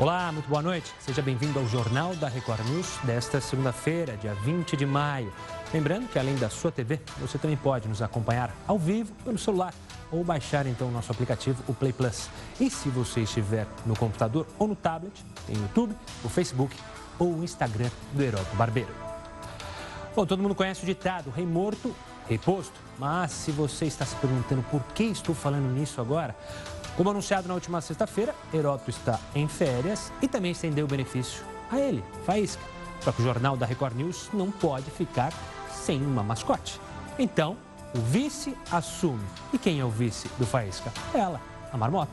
[0.00, 0.90] Olá, muito boa noite.
[0.98, 5.30] Seja bem-vindo ao Jornal da Record News desta segunda-feira, dia 20 de maio.
[5.74, 9.74] Lembrando que além da sua TV, você também pode nos acompanhar ao vivo pelo celular
[10.10, 12.30] ou baixar então o nosso aplicativo, o Play Plus.
[12.58, 15.94] E se você estiver no computador ou no tablet, tem o YouTube,
[16.24, 16.74] o Facebook
[17.18, 18.94] ou o Instagram do Heródoto Barbeiro.
[20.16, 21.94] Bom, todo mundo conhece o ditado, rei morto,
[22.26, 22.72] rei posto.
[22.98, 26.34] Mas se você está se perguntando por que estou falando nisso agora,
[26.96, 31.78] como anunciado na última sexta-feira, Heródoto está em férias e também estendeu o benefício a
[31.78, 32.62] ele, Faísca.
[33.00, 35.32] Só que o jornal da Record News não pode ficar
[35.72, 36.80] sem uma mascote.
[37.18, 37.56] Então,
[37.94, 39.24] o vice assume.
[39.52, 40.92] E quem é o vice do Faísca?
[41.14, 41.40] Ela,
[41.72, 42.12] a marmota.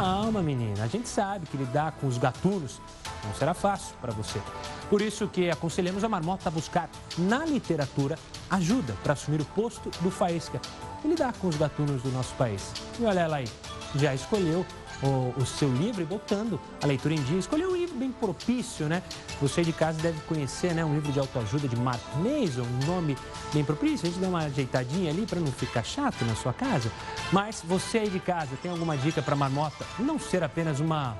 [0.00, 0.82] Calma, menina.
[0.82, 2.80] A gente sabe que lidar com os gatunos
[3.22, 4.40] não será fácil para você.
[4.88, 8.18] Por isso que aconselhamos a Marmota a buscar na literatura
[8.48, 10.58] ajuda para assumir o posto do Faísca
[11.04, 12.72] e lidar com os gatunos do nosso país.
[12.98, 13.48] E olha ela aí,
[13.94, 14.64] já escolheu
[15.02, 17.38] o, o, seu livro e botando a leitura em dia.
[17.38, 19.02] Escolheu um livro bem propício, né?
[19.40, 20.84] Você de casa deve conhecer, né?
[20.84, 23.16] Um livro de autoajuda de Mark Mason, um nome
[23.52, 24.06] bem propício.
[24.06, 26.90] A gente dá uma ajeitadinha ali para não ficar chato na sua casa.
[27.32, 31.16] Mas você aí de casa tem alguma dica para marmota não ser apenas uma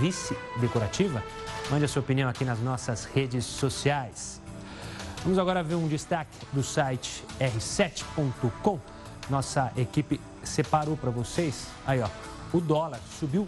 [0.00, 1.22] vice decorativa?
[1.70, 4.40] Mande a sua opinião aqui nas nossas redes sociais.
[5.22, 8.78] Vamos agora ver um destaque do site r7.com.
[9.28, 11.66] Nossa equipe separou para vocês.
[11.86, 12.08] Aí, ó,
[12.52, 13.46] o dólar subiu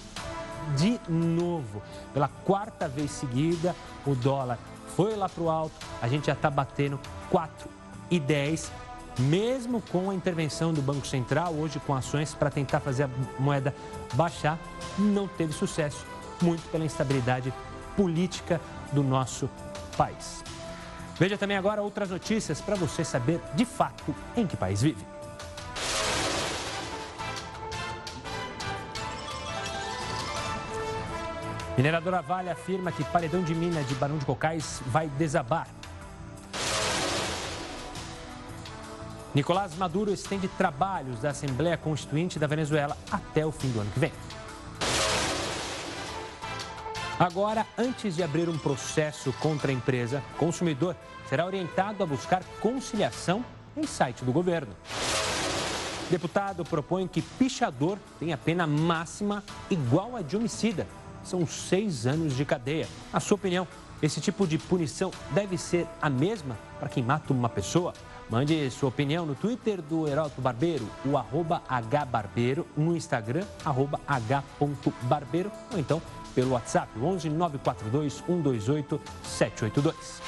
[0.77, 1.83] de novo.
[2.13, 3.75] Pela quarta vez seguida,
[4.07, 4.59] o dólar
[4.97, 5.75] foi lá para o alto.
[6.01, 6.99] A gente já está batendo
[7.31, 8.71] 4,10,
[9.19, 13.75] mesmo com a intervenção do Banco Central, hoje com ações para tentar fazer a moeda
[14.15, 14.59] baixar,
[14.99, 16.05] não teve sucesso,
[16.41, 17.53] muito pela instabilidade
[17.97, 18.61] política
[18.93, 19.49] do nosso
[19.97, 20.43] país.
[21.19, 25.05] Veja também agora outras notícias para você saber de fato em que país vive.
[31.77, 35.67] Mineradora Vale afirma que paredão de mina de Barão de Cocais vai desabar.
[39.35, 43.99] Nicolás Maduro estende trabalhos da Assembleia Constituinte da Venezuela até o fim do ano que
[43.99, 44.13] vem.
[47.19, 50.95] Agora, antes de abrir um processo contra a empresa, consumidor
[51.27, 53.43] será orientado a buscar conciliação
[53.75, 54.75] em site do governo.
[56.11, 60.87] Deputado propõe que pichador tenha pena máxima igual a de homicida.
[61.25, 62.89] São seis anos de cadeia.
[63.13, 63.67] A sua opinião,
[64.03, 67.93] esse tipo de punição deve ser a mesma para quem mata uma pessoa?
[68.29, 75.53] Mande sua opinião no Twitter do Heródoto Barbeiro, o arroba hbarbeiro, no Instagram, arroba h.barbeiro,
[75.71, 76.01] ou então
[76.35, 80.23] pelo WhatsApp 11 942 128 782.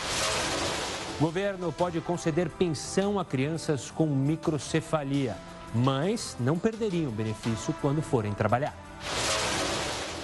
[1.18, 5.36] O governo pode conceder pensão a crianças com microcefalia.
[5.74, 8.76] Mães não perderiam o benefício quando forem trabalhar.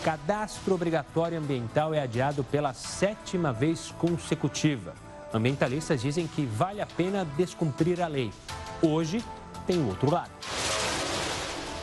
[0.04, 4.94] Cadastro obrigatório ambiental é adiado pela sétima vez consecutiva.
[5.32, 8.32] Ambientalistas dizem que vale a pena descumprir a lei.
[8.80, 9.22] Hoje
[9.66, 10.30] tem o outro lado.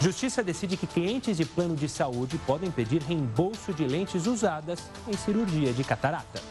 [0.01, 5.13] Justiça decide que clientes de plano de saúde podem pedir reembolso de lentes usadas em
[5.13, 6.41] cirurgia de catarata.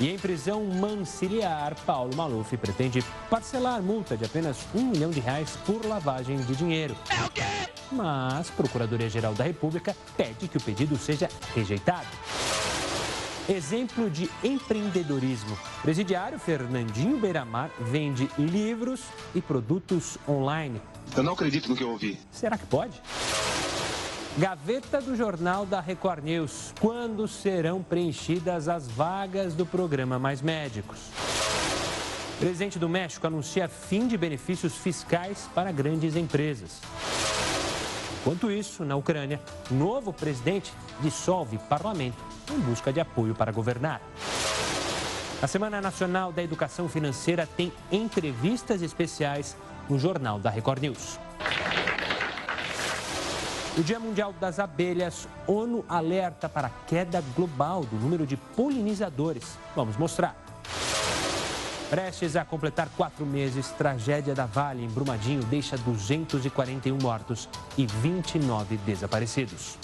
[0.00, 5.58] E em prisão manciliar, Paulo Maluf pretende parcelar multa de apenas um milhão de reais
[5.66, 6.96] por lavagem de dinheiro.
[7.10, 7.49] É o quê?
[7.90, 12.08] Mas Procuradoria-Geral da República pede que o pedido seja rejeitado.
[13.48, 15.58] Exemplo de empreendedorismo.
[15.82, 19.02] Presidiário Fernandinho Beiramar vende livros
[19.34, 20.80] e produtos online
[21.16, 22.18] eu não acredito no que eu ouvi.
[22.30, 23.00] Será que pode?
[24.38, 26.72] Gaveta do Jornal da Record News.
[26.80, 30.98] Quando serão preenchidas as vagas do programa Mais Médicos?
[32.38, 36.80] presidente do México anuncia fim de benefícios fiscais para grandes empresas.
[38.20, 42.18] Enquanto isso, na Ucrânia, o novo presidente dissolve parlamento
[42.50, 44.00] em busca de apoio para governar.
[45.42, 49.56] A Semana Nacional da Educação Financeira tem entrevistas especiais
[49.88, 51.18] no Jornal da Record News.
[53.74, 59.56] No Dia Mundial das Abelhas, ONU alerta para a queda global do número de polinizadores.
[59.74, 60.36] Vamos mostrar.
[61.90, 68.76] Prestes a completar quatro meses, tragédia da Vale em Brumadinho deixa 241 mortos e 29
[68.76, 69.76] desaparecidos.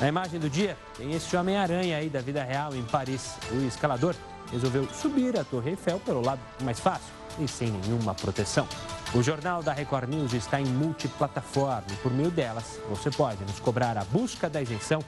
[0.00, 3.36] Na imagem do dia, tem esse Homem-Aranha aí da vida real em Paris.
[3.52, 4.14] O escalador
[4.50, 8.66] resolveu subir a Torre Eiffel pelo lado mais fácil e sem nenhuma proteção.
[9.14, 13.60] O Jornal da Record News está em multiplataforma e, por meio delas, você pode nos
[13.60, 15.00] cobrar a busca da isenção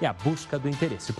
[0.00, 1.12] e a busca do interesse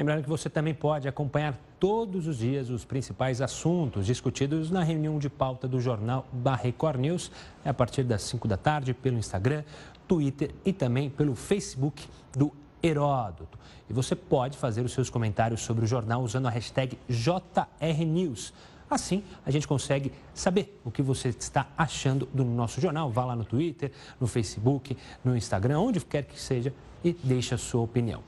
[0.00, 5.18] Lembrando que você também pode acompanhar todos os dias os principais assuntos discutidos na reunião
[5.18, 7.30] de pauta do jornal da Record News,
[7.62, 9.62] a partir das 5 da tarde, pelo Instagram,
[10.08, 12.50] Twitter e também pelo Facebook do
[12.82, 13.58] Heródoto.
[13.90, 18.54] E você pode fazer os seus comentários sobre o jornal usando a hashtag JRNews.
[18.88, 23.10] Assim, a gente consegue saber o que você está achando do nosso jornal.
[23.10, 26.72] Vá lá no Twitter, no Facebook, no Instagram, onde quer que seja
[27.04, 28.22] e deixe a sua opinião.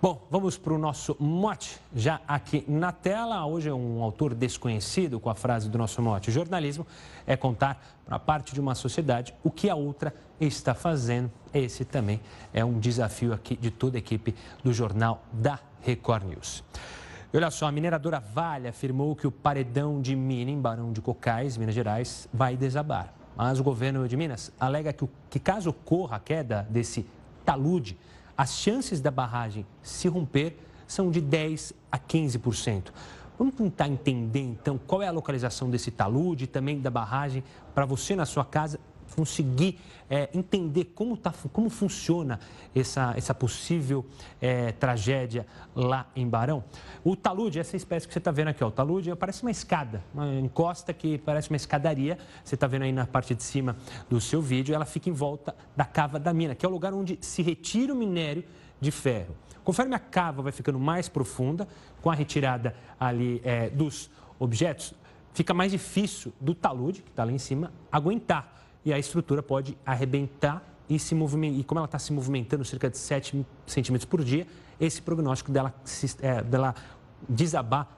[0.00, 3.46] Bom, vamos para o nosso mote, já aqui na tela.
[3.46, 6.30] Hoje é um autor desconhecido com a frase do nosso mote.
[6.30, 6.86] Jornalismo
[7.26, 11.32] é contar para parte de uma sociedade o que a outra está fazendo.
[11.52, 12.20] Esse também
[12.52, 16.62] é um desafio aqui de toda a equipe do Jornal da Record News.
[17.34, 21.56] Olha só, a mineradora Vale afirmou que o paredão de mina em Barão de Cocais,
[21.56, 23.14] Minas Gerais, vai desabar.
[23.34, 27.06] Mas o governo de Minas alega que, que caso ocorra a queda desse
[27.46, 27.96] talude,
[28.36, 30.56] as chances da barragem se romper
[30.86, 32.92] são de 10 a 15%.
[33.38, 37.44] Vamos tentar entender então qual é a localização desse talude também da barragem
[37.74, 38.80] para você na sua casa
[39.14, 42.38] conseguir é, entender como, tá, como funciona
[42.74, 44.04] essa, essa possível
[44.40, 46.64] é, tragédia lá em Barão.
[47.04, 50.02] O talude, essa espécie que você está vendo aqui, ó, o talude parece uma escada,
[50.14, 52.18] uma encosta que parece uma escadaria.
[52.44, 53.76] Você está vendo aí na parte de cima
[54.08, 56.94] do seu vídeo, ela fica em volta da cava da mina, que é o lugar
[56.94, 58.44] onde se retira o minério
[58.80, 59.34] de ferro.
[59.64, 61.66] Conforme a cava vai ficando mais profunda,
[62.00, 64.08] com a retirada ali é, dos
[64.38, 64.94] objetos,
[65.34, 68.56] fica mais difícil do talude, que está lá em cima, aguentar
[68.86, 72.88] e a estrutura pode arrebentar e, se movimentar, e como ela está se movimentando cerca
[72.88, 74.46] de 7 centímetros por dia,
[74.78, 75.74] esse prognóstico dela,
[76.22, 76.72] é, dela
[77.28, 77.88] desabar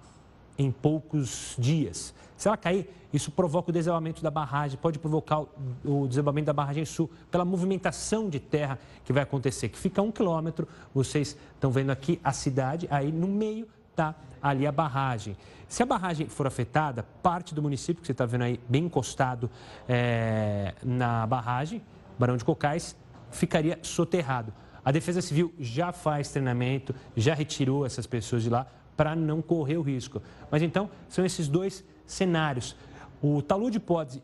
[0.57, 2.15] em poucos dias.
[2.39, 5.45] Se ela cair, isso provoca o desabamento da barragem, pode provocar
[5.85, 10.05] o desabamento da barragem sul, pela movimentação de terra que vai acontecer, que fica a
[10.05, 10.67] um quilômetro.
[10.95, 15.37] Vocês estão vendo aqui a cidade, aí no meio está ali a barragem.
[15.69, 19.51] Se a barragem for afetada, parte do município, que você está vendo aí bem encostado
[19.87, 21.83] é, na barragem,
[22.19, 22.97] Barão de Cocais,
[23.31, 24.53] ficaria soterrado.
[24.83, 28.67] A Defesa Civil já faz treinamento, já retirou essas pessoas de lá
[28.97, 30.23] para não correr o risco.
[30.51, 32.75] Mas então, são esses dois cenários.
[33.23, 34.23] O talude pode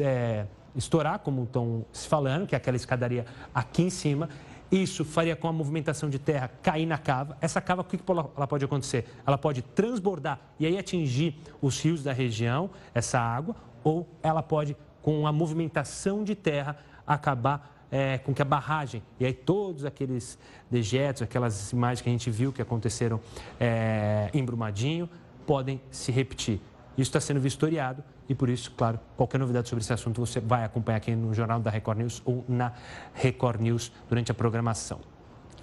[0.00, 4.30] é, estourar, como estão se falando, que é aquela escadaria aqui em cima,
[4.72, 7.36] isso faria com a movimentação de terra cair na cava.
[7.40, 9.06] Essa cava, o que ela pode acontecer?
[9.26, 13.54] Ela pode transbordar e aí atingir os rios da região, essa água,
[13.84, 19.26] ou ela pode, com a movimentação de terra, acabar é, com que a barragem, e
[19.26, 20.38] aí todos aqueles
[20.70, 23.20] dejetos, aquelas imagens que a gente viu que aconteceram
[23.60, 25.10] é, em Brumadinho,
[25.46, 26.58] podem se repetir.
[26.96, 30.64] Isso está sendo vistoriado e por isso, claro, qualquer novidade sobre esse assunto você vai
[30.64, 32.72] acompanhar aqui no Jornal da Record News ou na
[33.14, 35.00] Record News durante a programação.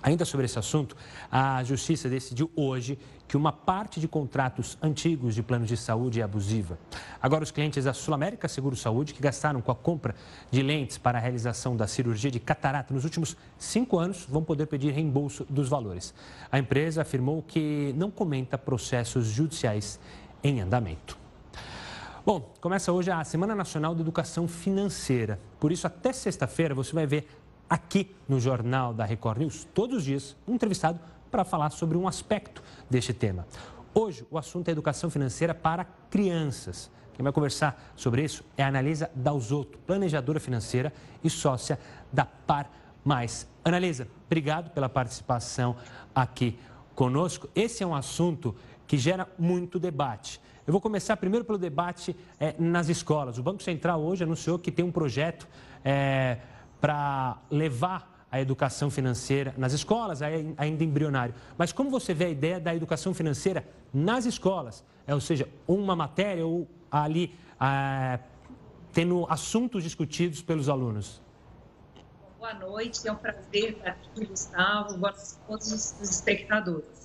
[0.01, 0.95] Ainda sobre esse assunto,
[1.29, 2.97] a Justiça decidiu hoje
[3.27, 6.79] que uma parte de contratos antigos de planos de saúde é abusiva.
[7.21, 10.15] Agora, os clientes da Sul América Seguro Saúde, que gastaram com a compra
[10.49, 14.67] de lentes para a realização da cirurgia de catarata nos últimos cinco anos, vão poder
[14.67, 16.13] pedir reembolso dos valores.
[16.51, 19.99] A empresa afirmou que não comenta processos judiciais
[20.41, 21.18] em andamento.
[22.31, 25.39] Bom, começa hoje a Semana Nacional de Educação Financeira.
[25.59, 27.27] Por isso, até sexta-feira, você vai ver
[27.67, 30.99] aqui no Jornal da Record News, todos os dias, um entrevistado
[31.31, 33.47] para falar sobre um aspecto deste tema.
[33.95, 36.91] Hoje, o assunto é educação financeira para crianças.
[37.15, 41.79] Quem vai conversar sobre isso é a Analisa Dalzotto, planejadora financeira e sócia
[42.13, 42.69] da Par
[43.03, 43.47] Mais.
[43.65, 45.75] Analisa, obrigado pela participação
[46.13, 46.59] aqui
[46.93, 47.49] conosco.
[47.55, 50.39] Esse é um assunto que gera muito debate.
[50.69, 53.39] Eu vou começar primeiro pelo debate é, nas escolas.
[53.39, 55.47] O Banco Central hoje anunciou que tem um projeto
[55.83, 56.37] é,
[56.79, 61.33] para levar a educação financeira nas escolas, ainda embrionário.
[61.57, 64.85] Mas como você vê a ideia da educação financeira nas escolas?
[65.07, 68.19] É, ou seja, uma matéria ou ali é,
[68.93, 71.19] tendo assuntos discutidos pelos alunos?
[72.37, 76.98] Boa noite, é um prazer estar aqui, Gustavo, boa noite a todos os espectadores.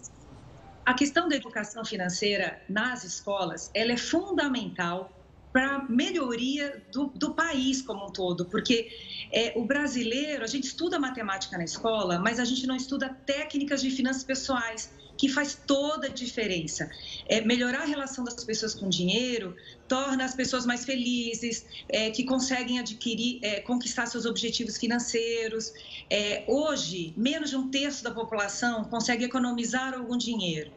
[0.85, 5.11] A questão da educação financeira nas escolas, ela é fundamental
[5.53, 8.89] para a melhoria do, do, país como um todo, porque
[9.33, 13.81] é, o brasileiro, a gente estuda matemática na escola, mas a gente não estuda técnicas
[13.81, 16.91] de finanças pessoais, que faz toda a diferença.
[17.27, 19.55] É, melhorar a relação das pessoas com dinheiro
[19.89, 25.73] torna as pessoas mais felizes, é, que conseguem adquirir, é, conquistar seus objetivos financeiros.
[26.11, 30.73] É, hoje, menos de um terço da população consegue economizar algum dinheiro.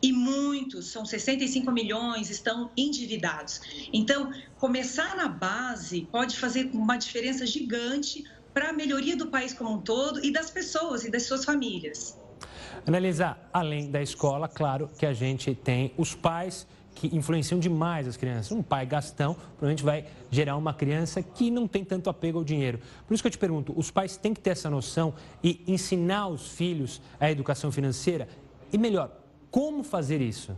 [0.00, 3.60] E muitos, são 65 milhões, estão endividados.
[3.92, 9.72] Então, começar na base pode fazer uma diferença gigante para a melhoria do país como
[9.72, 12.21] um todo e das pessoas e das suas famílias.
[12.86, 18.16] Analisa, além da escola, claro que a gente tem os pais que influenciam demais as
[18.16, 18.52] crianças.
[18.52, 22.80] Um pai gastão provavelmente vai gerar uma criança que não tem tanto apego ao dinheiro.
[23.06, 26.28] Por isso que eu te pergunto, os pais têm que ter essa noção e ensinar
[26.28, 28.28] os filhos a educação financeira?
[28.72, 29.10] E melhor,
[29.50, 30.56] como fazer isso?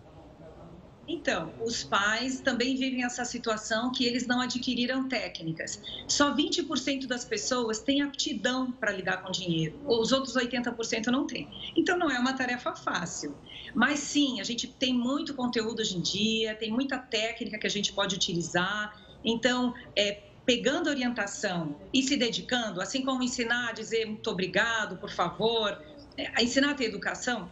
[1.06, 5.80] Então, os pais também vivem essa situação que eles não adquiriram técnicas.
[6.08, 11.48] Só 20% das pessoas têm aptidão para lidar com dinheiro, os outros 80% não têm.
[11.76, 13.36] Então, não é uma tarefa fácil.
[13.74, 17.70] Mas sim, a gente tem muito conteúdo hoje em dia, tem muita técnica que a
[17.70, 18.98] gente pode utilizar.
[19.24, 25.10] Então, é, pegando orientação e se dedicando, assim como ensinar a dizer muito obrigado, por
[25.10, 25.82] favor,
[26.16, 27.50] é, ensinar a ter educação,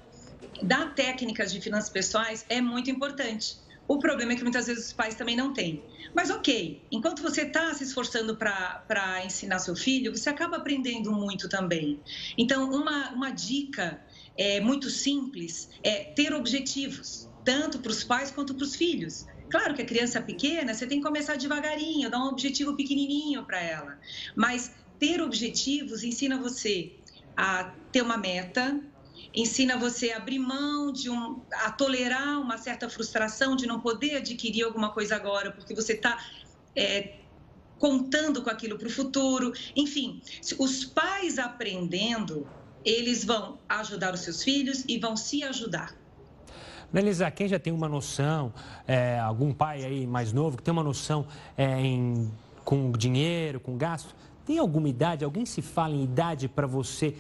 [0.63, 3.63] dar técnicas de finanças pessoais é muito importante.
[3.89, 5.85] O problema é que muitas vezes os pais também não têm.
[6.15, 11.49] Mas ok, enquanto você está se esforçando para ensinar seu filho, você acaba aprendendo muito
[11.49, 12.03] também.
[12.39, 14.01] Então, uma, uma dica
[14.37, 19.25] é, muito simples é ter objetivos, tanto para os pais quanto para os filhos.
[19.51, 23.61] Claro que a criança pequena, você tem que começar devagarinho, dar um objetivo pequenininho para
[23.61, 23.99] ela.
[24.35, 26.93] Mas ter objetivos ensina você
[27.37, 28.81] a ter uma meta,
[29.35, 34.17] ensina você a abrir mão de um, a tolerar uma certa frustração de não poder
[34.17, 36.19] adquirir alguma coisa agora, porque você está
[36.77, 37.15] é,
[37.79, 39.53] contando com aquilo para o futuro.
[39.75, 40.21] Enfim,
[40.59, 42.47] os pais aprendendo,
[42.85, 45.97] eles vão ajudar os seus filhos e vão se ajudar.
[46.93, 48.53] Nelisa, quem já tem uma noção,
[48.87, 52.31] é, algum pai aí mais novo que tem uma noção é, em,
[52.65, 55.25] com dinheiro, com gasto, tem alguma idade?
[55.25, 57.15] Alguém se fala em idade para você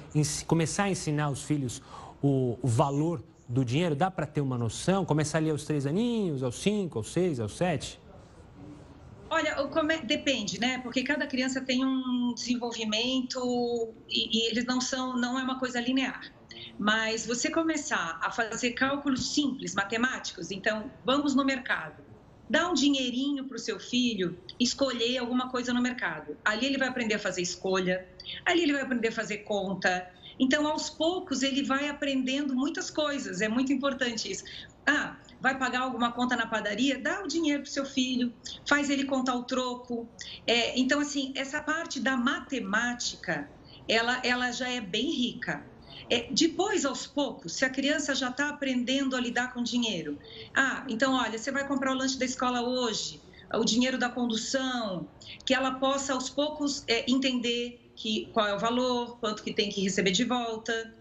[0.47, 1.81] começar a ensinar os filhos
[2.22, 3.94] o, valor do dinheiro?
[3.94, 5.04] Dá para ter uma noção?
[5.04, 8.00] Começar ali aos três aninhos, aos cinco, aos seis, aos sete?
[9.28, 9.56] Olha,
[10.04, 10.78] depende, né?
[10.78, 15.80] Porque cada criança tem um desenvolvimento e, e, eles não são, não é uma coisa
[15.80, 16.30] linear.
[16.78, 22.02] Mas você começar a fazer cálculos simples, matemáticos, então vamos no mercado,
[22.48, 26.36] dá um dinheirinho para o seu filho escolher alguma coisa no mercado.
[26.44, 28.06] Ali ele vai aprender a fazer escolha,
[28.44, 33.40] ali ele vai aprender a fazer conta, então, aos poucos, ele vai aprendendo muitas coisas,
[33.40, 34.44] é muito importante isso.
[34.86, 37.00] Ah, vai pagar alguma conta na padaria?
[37.00, 38.32] Dá o dinheiro para seu filho,
[38.66, 40.08] faz ele contar o troco.
[40.46, 43.48] É, então, assim, essa parte da matemática,
[43.88, 45.64] ela, ela já é bem rica.
[46.10, 50.18] É, depois, aos poucos, se a criança já está aprendendo a lidar com dinheiro,
[50.54, 53.20] ah, então, olha, você vai comprar o lanche da escola hoje,
[53.54, 55.08] o dinheiro da condução,
[55.44, 59.71] que ela possa, aos poucos, é, entender que, qual é o valor, quanto que tem
[59.71, 60.92] que receber de volta.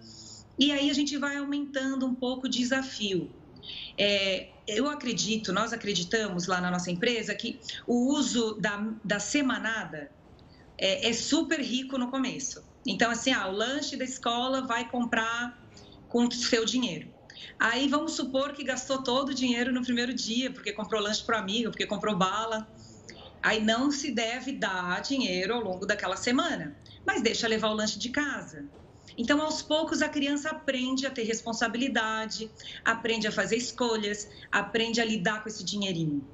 [0.58, 3.28] E aí a gente vai aumentando um pouco o desafio.
[3.98, 10.12] É, eu acredito, nós acreditamos lá na nossa empresa que o uso da, da semanada
[10.78, 12.64] é, é super rico no começo.
[12.86, 15.60] Então, assim, ah, o lanche da escola vai comprar
[16.08, 17.12] com o seu dinheiro.
[17.60, 21.40] Aí vamos supor que gastou todo o dinheiro no primeiro dia, porque comprou lanche para
[21.40, 22.68] amigo, porque comprou bala.
[23.42, 28.00] Aí não se deve dar dinheiro ao longo daquela semana mas deixa levar o lanche
[28.00, 28.70] de casa.
[29.18, 32.50] Então, aos poucos, a criança aprende a ter responsabilidade,
[32.86, 36.26] aprende a fazer escolhas, aprende a lidar com esse dinheirinho.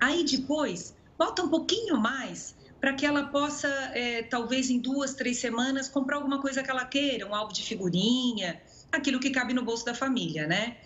[0.00, 5.38] Aí, depois, bota um pouquinho mais para que ela possa, é, talvez em duas, três
[5.38, 8.60] semanas, comprar alguma coisa que ela queira, um álbum de figurinha,
[8.90, 10.78] aquilo que cabe no bolso da família, né?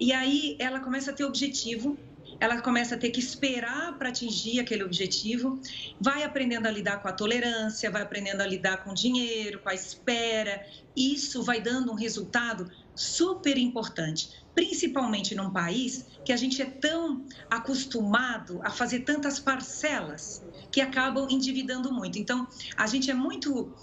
[0.00, 1.98] E aí ela começa a ter objetivo
[2.40, 5.60] ela começa a ter que esperar para atingir aquele objetivo,
[6.00, 9.68] vai aprendendo a lidar com a tolerância, vai aprendendo a lidar com o dinheiro, com
[9.68, 10.64] a espera.
[10.96, 17.24] Isso vai dando um resultado super importante, principalmente num país que a gente é tão
[17.50, 22.18] acostumado a fazer tantas parcelas que acabam endividando muito.
[22.18, 23.74] Então, a gente é muito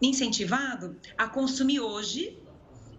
[0.00, 2.38] incentivado a consumir hoje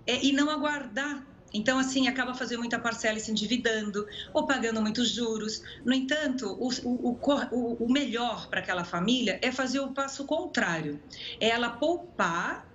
[0.06, 4.82] é, e não aguardar então, assim, acaba fazendo muita parcela e se endividando ou pagando
[4.82, 5.64] muitos juros.
[5.84, 7.20] No entanto, o, o,
[7.52, 11.00] o, o melhor para aquela família é fazer o passo contrário.
[11.40, 12.68] É ela poupar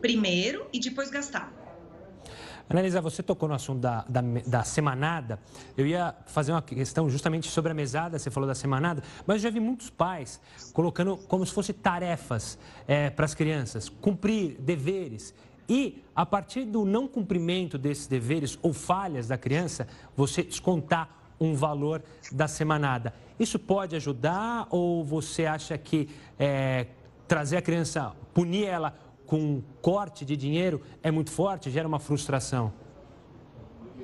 [0.00, 1.52] primeiro e depois gastar.
[2.68, 5.38] Analisa, você tocou no assunto da, da, da, semanada.
[5.76, 9.42] Eu ia fazer uma questão justamente sobre a mesada, você falou da semanada, mas eu
[9.42, 10.40] já vi muitos pais
[10.72, 15.34] colocando como se fossem tarefas é, para as crianças, cumprir deveres.
[15.68, 21.08] E, a partir do não cumprimento desses deveres ou falhas da criança, você descontar
[21.40, 23.14] um valor da semanada.
[23.38, 26.86] Isso pode ajudar ou você acha que é,
[27.26, 31.98] trazer a criança, punir ela com um corte de dinheiro é muito forte, gera uma
[31.98, 32.72] frustração?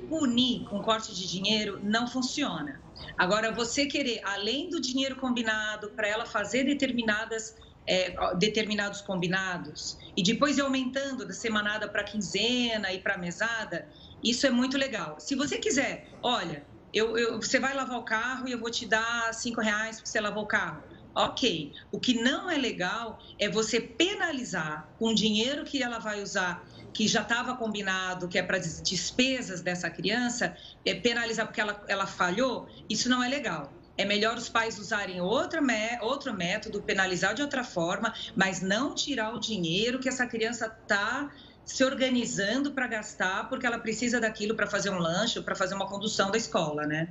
[0.09, 2.81] Punir com corte de dinheiro não funciona.
[3.17, 7.55] Agora, você querer, além do dinheiro combinado, para ela fazer determinadas
[7.87, 13.89] é, determinados combinados e depois ir aumentando da semanada para quinzena e para mesada,
[14.23, 15.19] isso é muito legal.
[15.19, 18.85] Se você quiser, olha, eu, eu, você vai lavar o carro e eu vou te
[18.85, 20.83] dar cinco reais para você lavar o carro.
[21.15, 21.73] Ok.
[21.91, 26.65] O que não é legal é você penalizar com o dinheiro que ela vai usar,
[26.93, 32.07] que já estava combinado, que é para despesas dessa criança, é penalizar porque ela, ela
[32.07, 32.67] falhou.
[32.89, 33.80] Isso não é legal.
[33.97, 35.61] É melhor os pais usarem outra,
[36.01, 41.29] outro método, penalizar de outra forma, mas não tirar o dinheiro que essa criança está
[41.63, 45.87] se organizando para gastar, porque ela precisa daquilo para fazer um lanche, para fazer uma
[45.87, 47.09] condução da escola, né?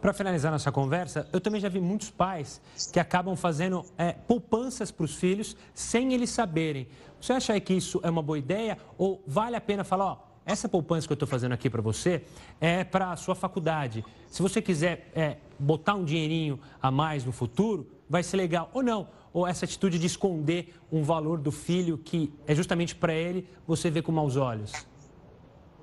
[0.00, 2.60] Para finalizar nossa conversa, eu também já vi muitos pais
[2.92, 6.88] que acabam fazendo é, poupanças para os filhos sem eles saberem.
[7.20, 10.68] Você acha que isso é uma boa ideia ou vale a pena falar, ó, essa
[10.68, 12.24] poupança que eu estou fazendo aqui para você
[12.58, 14.02] é para a sua faculdade.
[14.30, 18.70] Se você quiser é, botar um dinheirinho a mais no futuro, vai ser legal.
[18.72, 23.12] Ou não, ou essa atitude de esconder um valor do filho que é justamente para
[23.12, 24.72] ele, você vê com maus olhos?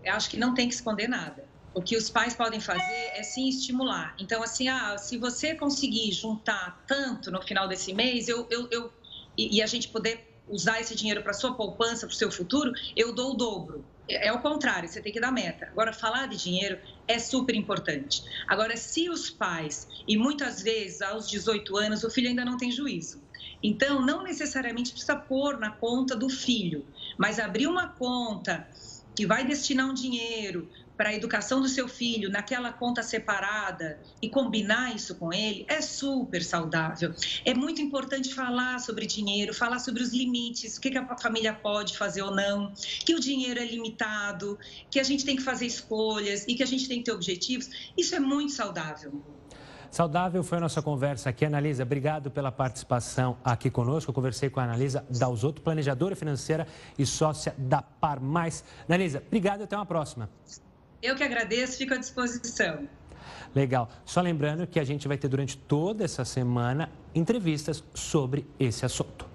[0.03, 1.45] Eu acho que não tem que esconder nada.
[1.73, 4.15] O que os pais podem fazer é sim estimular.
[4.19, 8.91] Então, assim, ah, se você conseguir juntar tanto no final desse mês, eu, eu, eu
[9.37, 12.71] e, e a gente poder usar esse dinheiro para sua poupança, para o seu futuro,
[12.95, 13.85] eu dou o dobro.
[14.07, 15.67] É, é o contrário, você tem que dar meta.
[15.71, 18.23] Agora, falar de dinheiro é super importante.
[18.47, 22.71] Agora, se os pais, e muitas vezes aos 18 anos, o filho ainda não tem
[22.71, 23.21] juízo.
[23.61, 26.85] Então, não necessariamente precisa pôr na conta do filho,
[27.17, 28.67] mas abrir uma conta
[29.15, 34.27] que vai destinar um dinheiro para a educação do seu filho naquela conta separada e
[34.27, 37.13] combinar isso com ele é super saudável.
[37.45, 41.95] É muito importante falar sobre dinheiro, falar sobre os limites, o que, a família pode
[41.97, 42.73] fazer ou não,
[43.05, 44.57] que o dinheiro é limitado,
[44.89, 47.69] que a gente tem que fazer escolhas e que a gente tem que ter objetivos.
[47.95, 49.21] Isso é muito saudável.
[49.89, 51.83] Saudável foi a nossa conversa aqui, Analisa.
[51.83, 54.09] Obrigado pela participação aqui conosco.
[54.09, 58.63] Eu conversei com a Analisa Dalzotto, planejadora financeira e sócia da Par Mais.
[58.87, 60.29] Analisa, obrigado e até uma próxima.
[61.01, 62.87] Eu que agradeço, fico à disposição.
[63.53, 63.89] Legal.
[64.05, 69.27] Só lembrando que a gente vai ter durante toda essa semana entrevistas sobre esse assunto.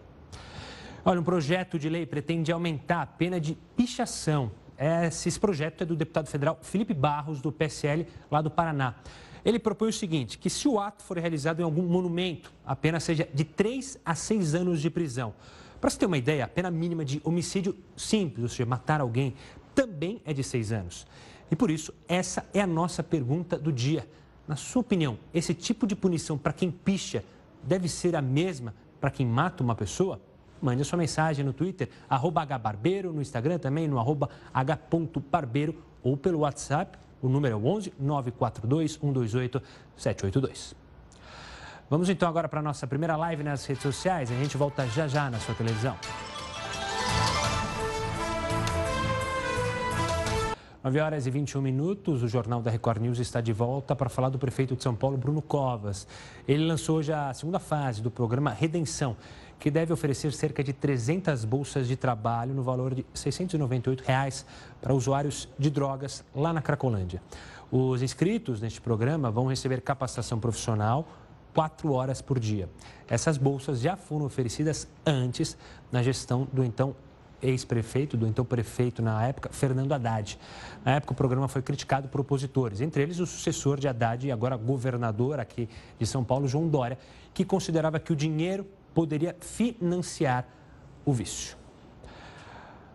[1.05, 4.53] Olha, um projeto de lei pretende aumentar a pena de pichação.
[4.79, 8.97] Esse projeto é do deputado federal Felipe Barros, do PSL, lá do Paraná.
[9.45, 13.01] Ele propõe o seguinte: que se o ato for realizado em algum monumento, a pena
[13.01, 15.35] seja de 3 a 6 anos de prisão.
[15.81, 19.35] Para você ter uma ideia, a pena mínima de homicídio simples, ou seja, matar alguém,
[19.75, 21.07] também é de 6 anos.
[21.53, 24.09] E por isso, essa é a nossa pergunta do dia.
[24.49, 27.23] Na sua opinião, esse tipo de punição para quem picha
[27.63, 30.19] deve ser a mesma para quem mata uma pessoa?
[30.63, 36.99] Mande a sua mensagem no Twitter, hbarbeiro, no Instagram também, no h.barbeiro ou pelo WhatsApp,
[37.21, 39.63] o número é 11 942 128
[39.95, 40.75] 782.
[41.91, 44.31] Vamos então agora para a nossa primeira live nas redes sociais.
[44.31, 45.99] A gente volta já já na sua televisão.
[50.83, 54.31] 9 horas e 21 minutos, o Jornal da Record News está de volta para falar
[54.31, 56.09] do prefeito de São Paulo, Bruno Covas.
[56.47, 59.17] Ele lançou já a segunda fase do programa Redenção,
[59.61, 64.45] que deve oferecer cerca de 300 bolsas de trabalho no valor de 698 reais
[64.81, 67.23] para usuários de drogas lá na Cracolândia.
[67.71, 71.07] Os inscritos neste programa vão receber capacitação profissional
[71.55, 72.69] quatro horas por dia.
[73.09, 75.57] Essas bolsas já foram oferecidas antes
[75.93, 76.97] na gestão do então
[77.43, 80.39] ex-prefeito, do então prefeito na época, Fernando Haddad.
[80.85, 84.33] Na época, o programa foi criticado por opositores, entre eles o sucessor de Haddad e
[84.33, 86.99] agora governador aqui de São Paulo, João Dória,
[87.35, 90.47] que considerava que o dinheiro poderia financiar
[91.05, 91.57] o vício.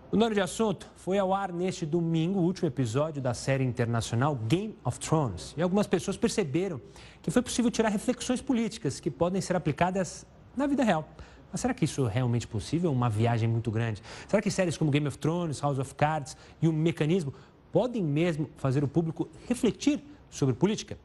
[0.09, 4.35] O nome de assunto foi ao ar neste domingo, o último episódio da série internacional
[4.35, 5.53] Game of Thrones.
[5.57, 6.79] E algumas pessoas perceberam
[7.21, 11.09] que foi possível tirar reflexões políticas que podem ser aplicadas na vida real.
[11.51, 12.91] Mas será que isso é realmente possível?
[12.91, 14.01] Uma viagem muito grande?
[14.27, 17.33] Será que séries como Game of Thrones, House of Cards e o Mecanismo
[17.71, 20.97] podem mesmo fazer o público refletir sobre política?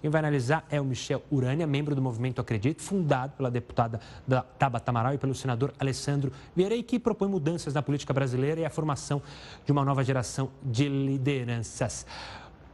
[0.00, 4.42] Quem vai analisar é o Michel Urânia, membro do Movimento Acredite, fundado pela deputada da
[4.42, 8.70] Tabata Amaral e pelo senador Alessandro Vieira, que propõe mudanças na política brasileira e a
[8.70, 9.22] formação
[9.64, 12.06] de uma nova geração de lideranças.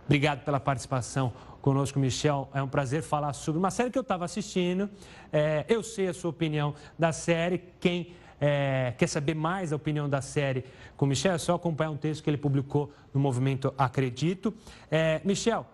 [0.05, 1.33] Obrigado pela participação
[1.63, 2.51] conosco, Michel.
[2.53, 4.91] É um prazer falar sobre uma série que eu estava assistindo.
[5.33, 7.63] É, eu sei a sua opinião da série.
[7.81, 10.65] Quem é, quer saber mais a opinião da série
[10.97, 14.53] com o Michel, é só acompanhar um texto que ele publicou no Movimento Acredito.
[14.91, 15.65] É, Michel,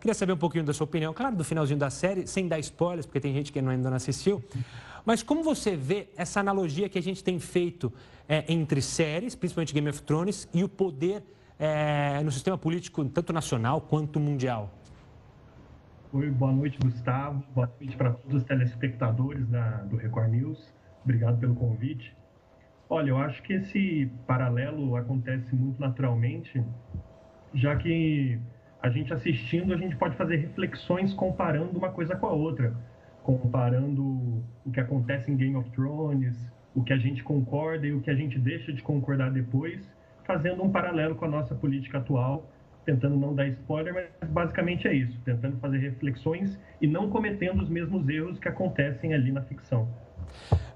[0.00, 3.04] queria saber um pouquinho da sua opinião, claro, do finalzinho da série, sem dar spoilers,
[3.04, 4.42] porque tem gente que ainda não assistiu.
[5.04, 7.92] Mas como você vê essa analogia que a gente tem feito
[8.26, 11.22] é, entre séries, principalmente Game of Thrones, e o poder
[11.58, 14.72] é, no sistema político, tanto nacional quanto mundial?
[16.12, 17.42] Oi, boa noite, Gustavo.
[17.52, 20.72] Boa noite para todos os telespectadores da, do Record News.
[21.02, 22.16] Obrigado pelo convite.
[22.88, 26.62] Olha, eu acho que esse paralelo acontece muito naturalmente,
[27.52, 28.38] já que
[28.80, 32.72] a gente assistindo, a gente pode fazer reflexões comparando uma coisa com a outra,
[33.24, 34.02] comparando
[34.64, 36.36] o que acontece em Game of Thrones,
[36.72, 39.92] o que a gente concorda e o que a gente deixa de concordar depois,
[40.24, 42.48] fazendo um paralelo com a nossa política atual,
[42.86, 47.68] tentando não dar spoiler, mas basicamente é isso, tentando fazer reflexões e não cometendo os
[47.68, 49.88] mesmos erros que acontecem ali na ficção.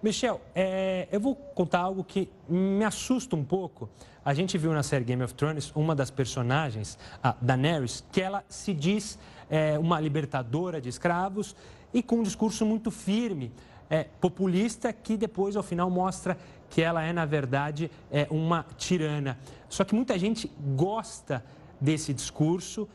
[0.03, 3.89] Michel, é, eu vou contar algo que me assusta um pouco.
[4.25, 8.43] A gente viu na série Game of Thrones uma das personagens, a Daenerys, que ela
[8.49, 9.19] se diz
[9.49, 11.55] é, uma libertadora de escravos
[11.93, 13.53] e com um discurso muito firme,
[13.89, 16.37] é, populista, que depois, ao final, mostra
[16.69, 19.39] que ela é, na verdade, é, uma tirana.
[19.69, 21.45] Só que muita gente gosta
[21.81, 22.89] desse discurso.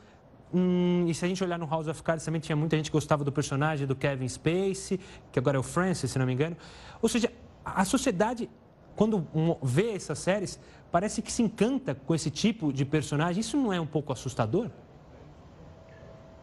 [0.54, 2.94] Hum, e se a gente olhar no House of Cards, também tinha muita gente que
[2.94, 5.00] gostava do personagem do Kevin Spacey,
[5.32, 6.56] que agora é o Francis, se não me engano.
[7.02, 7.32] Ou seja,
[7.64, 8.50] a sociedade,
[8.96, 9.28] quando
[9.62, 10.60] vê essas séries,
[10.92, 13.42] parece que se encanta com esse tipo de personagem.
[13.42, 14.70] Isso não é um pouco assustador?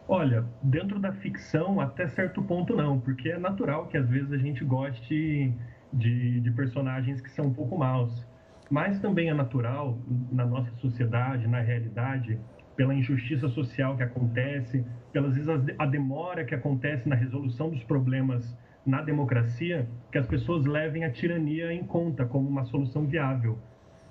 [0.07, 4.37] Olha, dentro da ficção, até certo ponto não, porque é natural que às vezes a
[4.37, 5.53] gente goste
[5.91, 8.25] de, de personagens que são um pouco maus.
[8.73, 9.99] Mas também é natural,
[10.31, 12.39] na nossa sociedade, na realidade,
[12.75, 18.57] pela injustiça social que acontece, pelas vezes a demora que acontece na resolução dos problemas
[18.83, 23.59] na democracia, que as pessoas levem a tirania em conta como uma solução viável.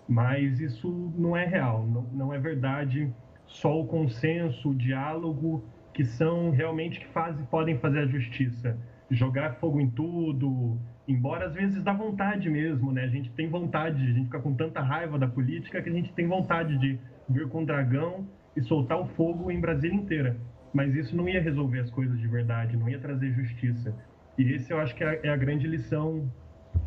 [0.09, 3.13] Mas isso não é real, não, não é verdade.
[3.45, 8.79] Só o consenso, o diálogo que são realmente que fazem, podem fazer a justiça.
[9.11, 13.05] Jogar fogo em tudo, embora às vezes dá vontade mesmo, né?
[13.05, 16.13] A gente tem vontade, a gente fica com tanta raiva da política que a gente
[16.13, 20.37] tem vontade de vir com um dragão e soltar o fogo em Brasília inteira.
[20.73, 23.95] Mas isso não ia resolver as coisas de verdade, não ia trazer justiça.
[24.39, 26.31] E esse eu acho que é, é a grande lição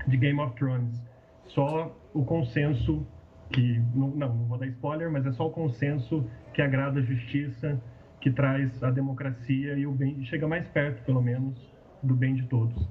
[0.08, 1.04] de Game of Thrones.
[1.46, 3.06] Só o consenso
[3.52, 7.04] que não, não, não vou dar spoiler, mas é só o consenso que agrada a
[7.04, 7.80] justiça
[8.20, 11.56] que traz a democracia e o bem, chega mais perto, pelo menos,
[12.02, 12.90] do bem de todos.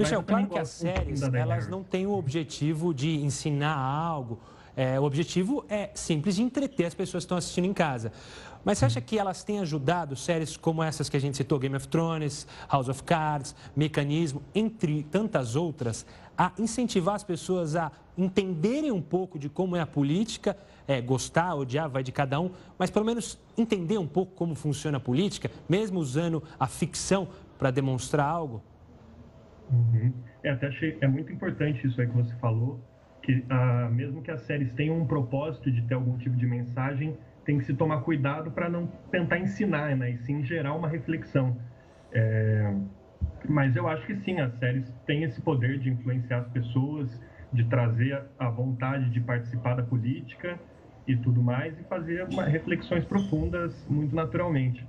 [0.00, 4.40] Michel, claro que as séries, elas não têm o objetivo de ensinar algo,
[4.76, 8.12] é, o objetivo é simples de entreter as pessoas que estão assistindo em casa.
[8.64, 11.74] Mas você acha que elas têm ajudado séries como essas que a gente citou, Game
[11.76, 18.90] of Thrones, House of Cards, Mecanismo, entre tantas outras, a incentivar as pessoas a entenderem
[18.90, 22.90] um pouco de como é a política, é, gostar, odiar, vai de cada um, mas
[22.90, 28.26] pelo menos entender um pouco como funciona a política, mesmo usando a ficção para demonstrar
[28.26, 28.62] algo?
[29.72, 30.12] Uhum.
[30.42, 32.80] É, até achei, é muito importante isso aí que você falou,
[33.22, 37.16] que ah, mesmo que as séries tenham um propósito de ter algum tipo de mensagem,
[37.44, 40.10] tem que se tomar cuidado para não tentar ensinar, né?
[40.10, 41.56] E sim gerar uma reflexão.
[42.12, 42.74] É...
[43.48, 47.20] Mas eu acho que sim, as séries têm esse poder de influenciar as pessoas,
[47.52, 50.58] de trazer a vontade de participar da política
[51.06, 54.86] e tudo mais, e fazer reflexões profundas muito naturalmente.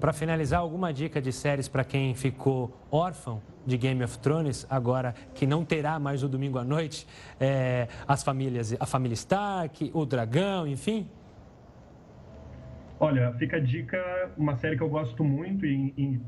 [0.00, 5.14] Para finalizar, alguma dica de séries para quem ficou órfão de Game of Thrones, agora
[5.34, 7.06] que não terá mais o domingo à noite,
[7.40, 11.08] é, as famílias, a família Stark, o dragão, enfim?
[12.98, 16.20] Olha, fica a dica, uma série que eu gosto muito e, e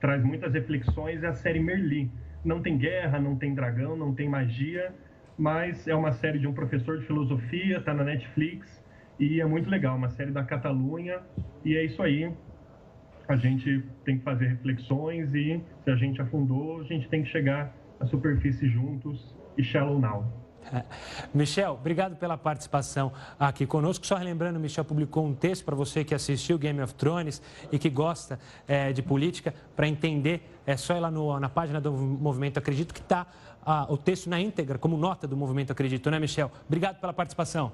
[0.00, 2.10] traz muitas reflexões, é a série Merli.
[2.44, 4.92] Não tem guerra, não tem dragão, não tem magia,
[5.36, 8.84] mas é uma série de um professor de filosofia, está na Netflix
[9.18, 11.20] e é muito legal, uma série da Catalunha
[11.64, 12.32] e é isso aí.
[13.28, 17.28] A gente tem que fazer reflexões e se a gente afundou, a gente tem que
[17.28, 20.24] chegar à superfície juntos e shallow now.
[21.32, 24.06] Michel, obrigado pela participação aqui conosco.
[24.06, 27.88] Só relembrando, Michel publicou um texto para você que assistiu Game of Thrones e que
[27.88, 32.58] gosta é, de política, para entender, é só ir lá no, na página do Movimento
[32.58, 33.26] Acredito, que está
[33.64, 36.50] ah, o texto na íntegra, como nota do Movimento Acredito, né, Michel?
[36.66, 37.72] Obrigado pela participação.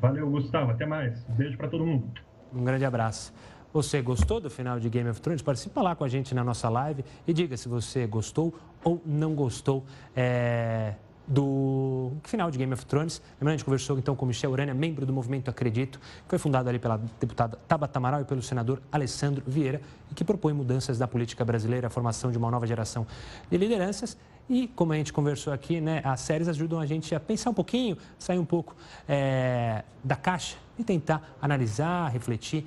[0.00, 0.72] Valeu, Gustavo.
[0.72, 1.24] Até mais.
[1.24, 2.06] Beijo para todo mundo.
[2.54, 3.32] Um grande abraço.
[3.76, 5.42] Você gostou do final de Game of Thrones?
[5.42, 9.34] Participa lá com a gente na nossa live e diga se você gostou ou não
[9.34, 9.84] gostou.
[10.16, 10.94] É
[11.26, 13.20] do final de Game of Thrones.
[13.32, 16.68] Lembrando, a gente conversou então com Michel Urânia, membro do Movimento Acredito, que foi fundado
[16.68, 21.08] ali pela deputada Tabata Amaral e pelo senador Alessandro Vieira, e que propõe mudanças da
[21.08, 23.06] política brasileira, a formação de uma nova geração
[23.50, 24.16] de lideranças.
[24.48, 27.54] E, como a gente conversou aqui, né, as séries ajudam a gente a pensar um
[27.54, 28.76] pouquinho, sair um pouco
[29.08, 32.64] é, da caixa e tentar analisar, refletir.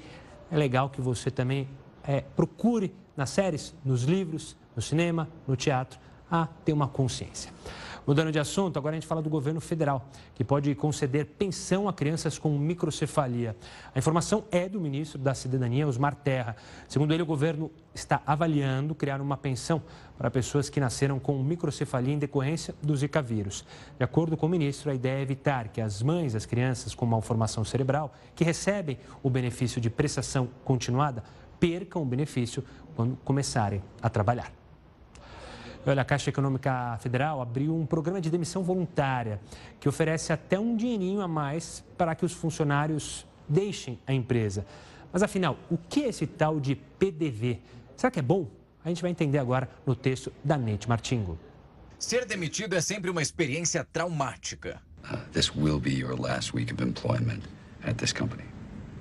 [0.52, 1.68] É legal que você também
[2.04, 7.52] é, procure nas séries, nos livros, no cinema, no teatro, a ter uma consciência.
[8.10, 11.94] Mudando de assunto, agora a gente fala do governo federal, que pode conceder pensão a
[11.94, 13.56] crianças com microcefalia.
[13.94, 16.56] A informação é do ministro da Cidadania, Osmar Terra.
[16.88, 19.80] Segundo ele, o governo está avaliando criar uma pensão
[20.18, 23.64] para pessoas que nasceram com microcefalia em decorrência do Zika vírus.
[23.96, 27.06] De acordo com o ministro, a ideia é evitar que as mães das crianças com
[27.06, 31.24] malformação cerebral, que recebem o benefício de prestação continuada,
[31.60, 32.64] percam o benefício
[32.96, 34.59] quando começarem a trabalhar.
[35.86, 39.40] Olha, a Caixa Econômica Federal abriu um programa de demissão voluntária
[39.80, 44.66] que oferece até um dinheirinho a mais para que os funcionários deixem a empresa.
[45.12, 47.60] Mas afinal, o que é esse tal de PDV?
[47.96, 48.48] Será que é bom?
[48.84, 51.38] A gente vai entender agora no texto da Nete Martingo.
[51.98, 54.82] Ser demitido é sempre uma experiência traumática.
[55.04, 57.42] Uh, this will be your last week of employment
[57.84, 58.44] at this company.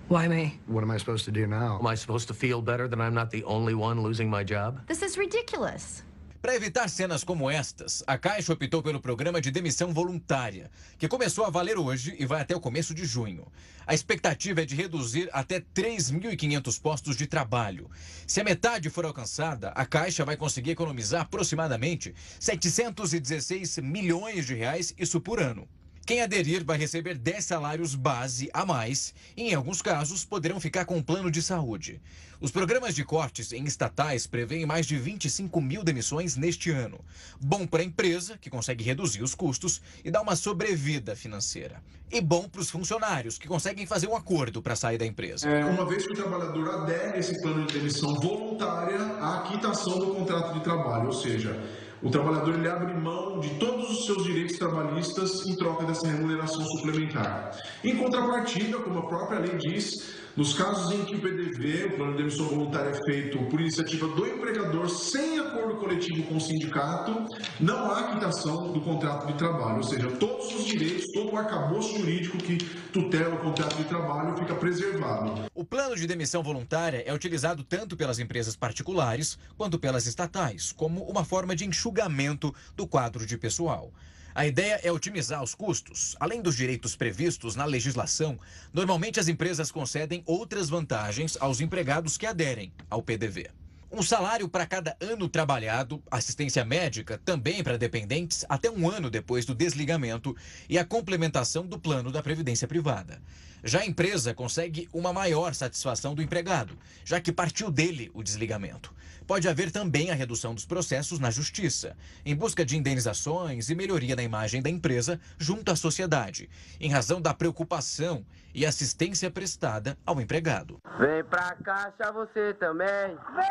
[0.09, 0.59] Why me?
[0.67, 1.79] What am I supposed to do now?
[1.79, 4.81] Am I supposed to feel better that I'm not the only one losing my job?
[4.87, 6.03] This is ridiculous.
[6.41, 11.45] Para evitar cenas como estas, a Caixa optou pelo programa de demissão voluntária, que começou
[11.45, 13.51] a valer hoje e vai até o começo de junho.
[13.85, 17.91] A expectativa é de reduzir até 3.500 postos de trabalho.
[18.25, 24.95] Se a metade for alcançada, a Caixa vai conseguir economizar aproximadamente 716 milhões de reais,
[24.97, 25.69] isso por ano.
[26.09, 30.87] Quem aderir vai receber 10 salários base a mais e, em alguns casos, poderão ficar
[30.87, 32.01] com um plano de saúde.
[32.41, 36.99] Os programas de cortes em estatais prevêem mais de 25 mil demissões neste ano.
[37.39, 41.83] Bom para a empresa, que consegue reduzir os custos e dar uma sobrevida financeira.
[42.11, 45.47] E bom para os funcionários, que conseguem fazer um acordo para sair da empresa.
[45.47, 49.99] É, uma vez que o trabalhador adere a esse plano de demissão voluntária, a quitação
[49.99, 51.55] do contrato de trabalho, ou seja,
[52.03, 56.65] o trabalhador ele abre mão de todos os seus direitos trabalhistas em troca dessa remuneração
[56.65, 57.51] suplementar.
[57.83, 59.91] Em contrapartida, como a própria lei diz,
[60.39, 64.07] nos casos em que o PDV, o plano de demissão voluntária, é feito por iniciativa
[64.07, 67.27] do empregador sem acordo coletivo com o sindicato,
[67.59, 71.99] não há quitação do contrato de trabalho, ou seja, todos os direitos, todo o arcabouço
[71.99, 72.57] jurídico que
[72.93, 75.51] tutela o contrato de trabalho fica preservado.
[75.53, 81.03] O plano de demissão voluntária é utilizado tanto pelas empresas particulares quanto pelas estatais, como
[81.03, 83.91] uma forma de enxugamento do quadro de pessoal.
[84.39, 86.15] A ideia é otimizar os custos.
[86.21, 88.39] Além dos direitos previstos na legislação,
[88.73, 93.51] normalmente as empresas concedem outras vantagens aos empregados que aderem ao PDV.
[93.91, 99.45] Um salário para cada ano trabalhado, assistência médica também para dependentes até um ano depois
[99.45, 100.37] do desligamento
[100.69, 103.21] e a complementação do plano da Previdência Privada.
[103.65, 108.95] Já a empresa consegue uma maior satisfação do empregado, já que partiu dele o desligamento.
[109.29, 114.17] Pode haver também a redução dos processos na justiça, em busca de indenizações e melhoria
[114.17, 116.49] na imagem da empresa junto à sociedade,
[116.81, 120.79] em razão da preocupação e assistência prestada ao empregado.
[120.99, 123.19] Vem pra caixa você também.
[123.37, 123.47] Vem!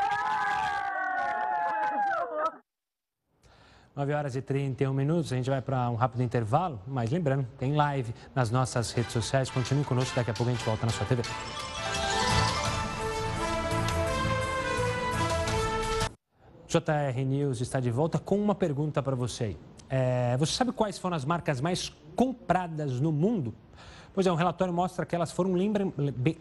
[3.95, 7.75] 9 horas e 31 minutos, a gente vai para um rápido intervalo, mas lembrando, tem
[7.75, 11.05] live nas nossas redes sociais, continue conosco, daqui a pouco a gente volta na sua
[11.05, 11.21] TV.
[16.67, 19.55] JR News está de volta com uma pergunta para você.
[19.89, 23.53] É, você sabe quais foram as marcas mais compradas no mundo?
[24.13, 25.87] Pois é, um relatório mostra que elas foram, lembra,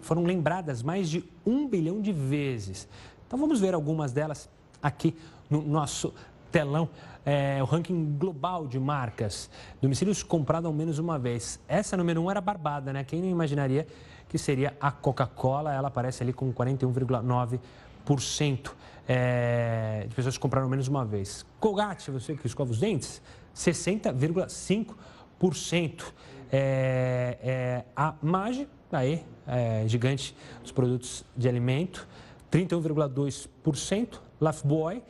[0.00, 2.88] foram lembradas mais de um bilhão de vezes.
[3.26, 4.48] Então vamos ver algumas delas
[4.82, 5.16] aqui
[5.48, 6.12] no nosso
[6.50, 6.88] telão.
[7.24, 9.48] É, o ranking global de marcas,
[9.80, 11.60] domicílios comprados ao menos uma vez.
[11.68, 13.04] Essa número um era barbada, né?
[13.04, 13.86] Quem não imaginaria
[14.28, 15.72] que seria a Coca-Cola?
[15.72, 18.70] Ela aparece ali com 41,9%
[19.08, 21.44] é, de pessoas que compraram menos uma vez.
[21.60, 23.20] Colgate, você que escova os dentes,
[23.54, 26.04] 60,5%.
[26.52, 32.08] É, é, a Mage, aí, é, gigante dos produtos de alimento,
[32.50, 34.20] 31,2%.
[34.40, 35.02] Lifebuoy,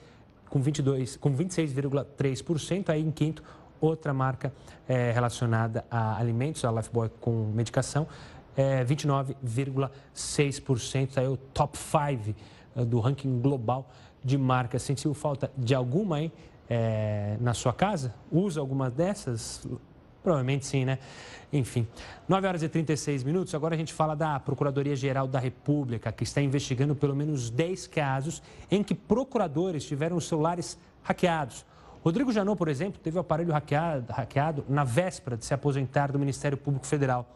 [0.49, 2.91] com, 22, com 26,3%.
[2.91, 3.43] Aí, em quinto,
[3.81, 4.53] outra marca
[4.89, 8.07] é, relacionada a alimentos, a Lifebuoy com medicação,
[8.57, 11.19] é, 29,6%.
[11.19, 12.35] Aí, o top 5 eh,
[12.85, 13.89] do ranking global
[14.23, 14.83] de marcas.
[14.83, 16.33] Sentiu falta de alguma aí
[16.69, 18.15] é, na sua casa?
[18.31, 19.67] Usa alguma dessas?
[20.23, 20.99] Provavelmente sim, né?
[21.53, 21.87] Enfim,
[22.29, 23.55] 9 horas e 36 minutos.
[23.55, 28.43] Agora a gente fala da Procuradoria-Geral da República, que está investigando pelo menos 10 casos
[28.71, 31.65] em que procuradores tiveram os celulares hackeados.
[32.03, 36.19] Rodrigo Janot, por exemplo, teve o aparelho hackeado, hackeado na véspera de se aposentar do
[36.19, 37.29] Ministério Público Federal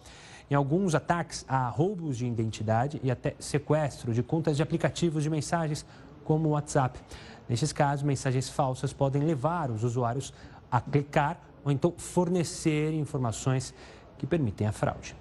[0.51, 5.31] em alguns ataques a roubos de identidade e até sequestro de contas de aplicativos de
[5.31, 5.87] mensagens
[6.25, 6.99] como o WhatsApp.
[7.49, 10.33] Nesses casos, mensagens falsas podem levar os usuários
[10.71, 13.73] a clicar ou então fornecer informações
[14.19, 15.15] que permitem a fraude.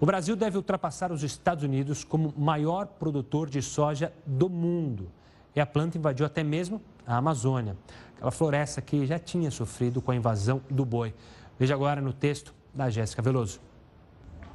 [0.00, 5.10] O Brasil deve ultrapassar os Estados Unidos como maior produtor de soja do mundo.
[5.56, 7.76] E a planta invadiu até mesmo a Amazônia.
[8.14, 11.12] aquela floresta que já tinha sofrido com a invasão do boi.
[11.58, 13.67] Veja agora no texto da Jéssica Veloso.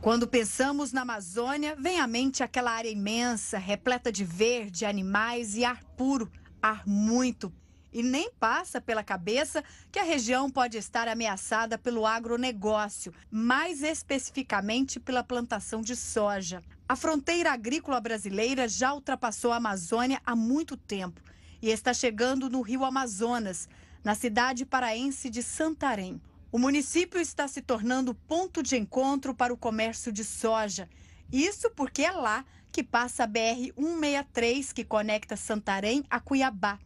[0.03, 5.63] Quando pensamos na Amazônia, vem à mente aquela área imensa, repleta de verde, animais e
[5.63, 6.29] ar puro,
[6.61, 7.53] ar muito.
[7.89, 14.99] E nem passa pela cabeça que a região pode estar ameaçada pelo agronegócio, mais especificamente
[14.99, 16.61] pela plantação de soja.
[16.85, 21.21] A fronteira agrícola brasileira já ultrapassou a Amazônia há muito tempo
[21.61, 23.69] e está chegando no rio Amazonas,
[24.03, 26.19] na cidade paraense de Santarém.
[26.53, 30.87] O município está se tornando ponto de encontro para o comércio de soja.
[31.31, 36.77] Isso porque é lá que passa a BR-163, que conecta Santarém a Cuiabá.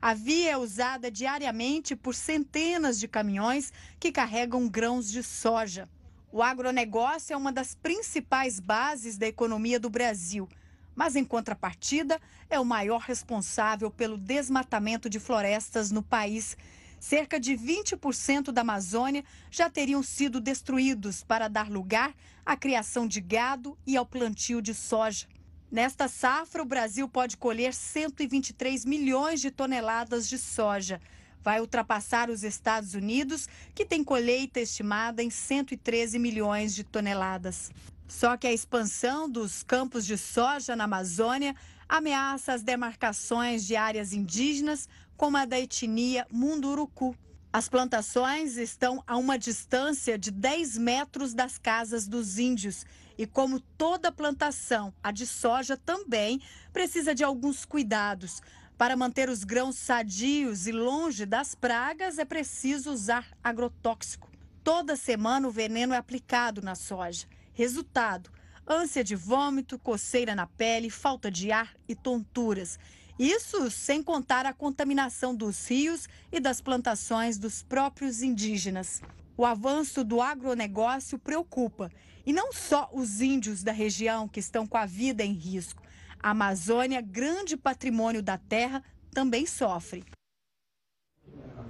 [0.00, 3.70] A via é usada diariamente por centenas de caminhões
[4.00, 5.90] que carregam grãos de soja.
[6.32, 10.48] O agronegócio é uma das principais bases da economia do Brasil,
[10.94, 16.56] mas, em contrapartida, é o maior responsável pelo desmatamento de florestas no país
[17.02, 22.14] cerca de 20% da Amazônia já teriam sido destruídos para dar lugar
[22.46, 25.26] à criação de gado e ao plantio de soja.
[25.68, 31.00] Nesta safra, o Brasil pode colher 123 milhões de toneladas de soja.
[31.42, 37.72] Vai ultrapassar os Estados Unidos, que tem colheita estimada em 113 milhões de toneladas.
[38.06, 41.56] Só que a expansão dos campos de soja na Amazônia
[41.88, 47.16] ameaça as demarcações de áreas indígenas, como a da etnia Munduruku.
[47.52, 52.86] As plantações estão a uma distância de 10 metros das casas dos índios.
[53.18, 56.40] E como toda plantação, a de soja também
[56.72, 58.40] precisa de alguns cuidados.
[58.78, 64.30] Para manter os grãos sadios e longe das pragas, é preciso usar agrotóxico.
[64.64, 67.26] Toda semana o veneno é aplicado na soja.
[67.52, 68.30] Resultado:
[68.66, 72.78] ânsia de vômito, coceira na pele, falta de ar e tonturas.
[73.18, 79.02] Isso sem contar a contaminação dos rios e das plantações dos próprios indígenas.
[79.36, 81.90] O avanço do agronegócio preocupa.
[82.24, 85.82] E não só os índios da região que estão com a vida em risco.
[86.20, 90.04] A Amazônia, grande patrimônio da terra, também sofre.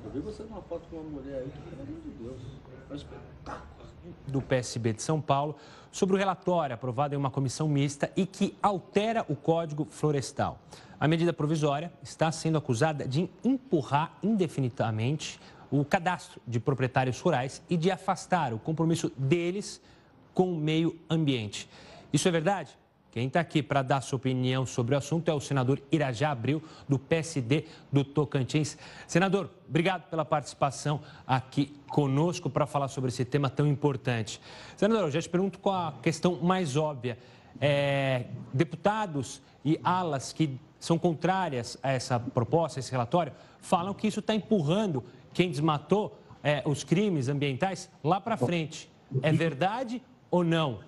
[0.05, 2.43] Eu vi você numa foto com uma mulher aí, pelo amor de Deus,
[2.89, 3.72] é um espetáculo.
[4.27, 5.57] Do PSB de São Paulo
[5.91, 10.59] sobre o relatório aprovado em uma comissão mista e que altera o Código Florestal.
[10.99, 15.39] A medida provisória está sendo acusada de empurrar indefinidamente
[15.71, 19.81] o cadastro de proprietários rurais e de afastar o compromisso deles
[20.35, 21.69] com o meio ambiente.
[22.13, 22.77] Isso é verdade?
[23.13, 26.63] Quem está aqui para dar sua opinião sobre o assunto é o senador Irajá Abril,
[26.89, 28.79] do PSD do Tocantins.
[29.07, 34.41] Senador, obrigado pela participação aqui conosco para falar sobre esse tema tão importante.
[34.79, 37.19] Senador, eu já te pergunto com a questão mais óbvia.
[37.61, 44.07] É, deputados e alas que são contrárias a essa proposta, a esse relatório, falam que
[44.07, 48.91] isso está empurrando quem desmatou é, os crimes ambientais lá para frente.
[49.21, 50.81] É verdade ou não?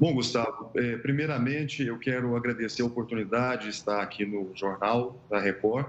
[0.00, 5.40] Bom, Gustavo, é, primeiramente eu quero agradecer a oportunidade de estar aqui no Jornal da
[5.40, 5.88] Record.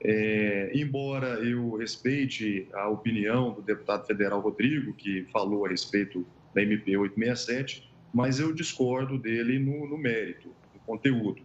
[0.00, 6.62] É, embora eu respeite a opinião do deputado federal Rodrigo, que falou a respeito da
[6.62, 11.42] MP 867, mas eu discordo dele no, no mérito, no conteúdo.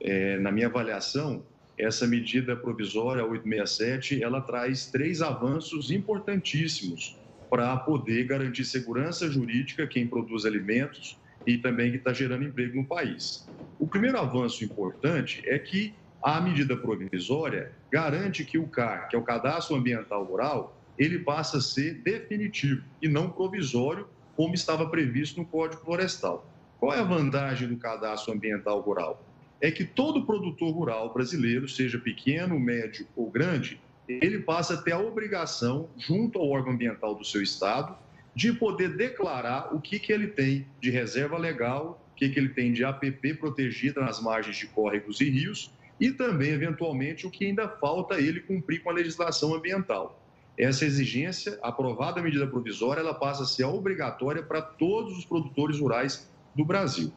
[0.00, 1.44] É, na minha avaliação,
[1.78, 7.16] essa medida provisória 867, ela traz três avanços importantíssimos
[7.48, 12.86] para poder garantir segurança jurídica quem produz alimentos e também que está gerando emprego no
[12.86, 13.48] país.
[13.78, 19.18] O primeiro avanço importante é que a medida provisória garante que o CAR, que é
[19.18, 25.40] o Cadastro Ambiental Rural, ele passa a ser definitivo e não provisório, como estava previsto
[25.40, 26.50] no Código Florestal.
[26.78, 29.24] Qual é a vantagem do cadastro ambiental rural?
[29.60, 34.92] É que todo produtor rural brasileiro, seja pequeno, médio ou grande, ele passa a ter
[34.92, 37.96] a obrigação, junto ao órgão ambiental do seu estado,
[38.34, 42.50] de poder declarar o que, que ele tem de reserva legal, o que, que ele
[42.50, 47.46] tem de APP protegida nas margens de córregos e rios, e também, eventualmente, o que
[47.46, 50.22] ainda falta ele cumprir com a legislação ambiental.
[50.58, 55.78] Essa exigência, aprovada a medida provisória, ela passa a ser obrigatória para todos os produtores
[55.78, 57.12] rurais do Brasil.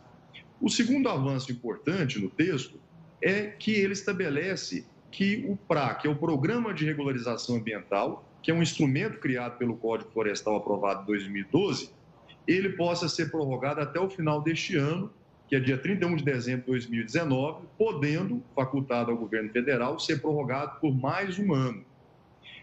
[0.59, 2.79] O segundo avanço importante no texto
[3.21, 8.51] é que ele estabelece que o PRA, que é o Programa de Regularização Ambiental, que
[8.51, 11.91] é um instrumento criado pelo Código Florestal aprovado em 2012,
[12.47, 15.11] ele possa ser prorrogado até o final deste ano,
[15.47, 20.79] que é dia 31 de dezembro de 2019, podendo, facultado ao governo federal, ser prorrogado
[20.79, 21.83] por mais um ano.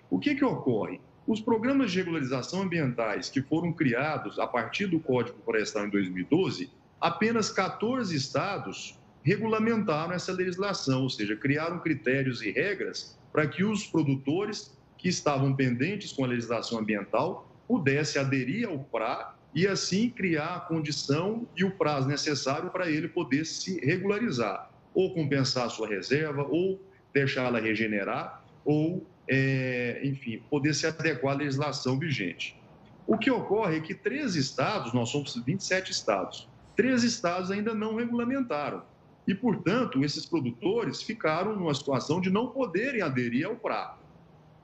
[0.09, 1.01] O que, que ocorre?
[1.27, 6.71] Os programas de regularização ambientais que foram criados a partir do Código Florestal em 2012,
[7.01, 13.85] apenas 14 estados regulamentaram essa legislação, ou seja, criaram critérios e regras para que os
[13.85, 20.55] produtores que estavam pendentes com a legislação ambiental pudessem aderir ao PRA e assim criar
[20.55, 25.89] a condição e o prazo necessário para ele poder se regularizar, ou compensar a sua
[25.89, 26.81] reserva, ou
[27.13, 32.57] deixá-la regenerar, ou, é, enfim, poder se adequar à legislação vigente.
[33.09, 37.97] O que ocorre é que três estados, nós somos 27 estados, três estados ainda não
[37.97, 38.83] regulamentaram.
[39.27, 43.99] E, portanto, esses produtores ficaram numa situação de não poderem aderir ao PRA.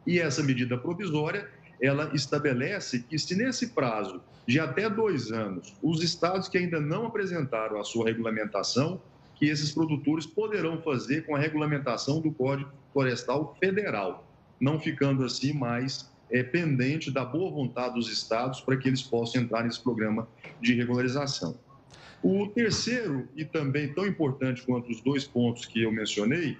[0.06, 1.48] E essa medida provisória,
[1.80, 7.06] ela estabelece que se nesse prazo de até dois anos, os estados que ainda não
[7.06, 9.00] apresentaram a sua regulamentação,
[9.34, 14.26] que esses produtores poderão fazer com a regulamentação do Código Florestal Federal,
[14.60, 19.42] não ficando assim mais é, pendente da boa vontade dos estados para que eles possam
[19.42, 20.28] entrar nesse programa
[20.60, 21.56] de regularização.
[22.22, 26.56] O terceiro, e também tão importante quanto os dois pontos que eu mencionei,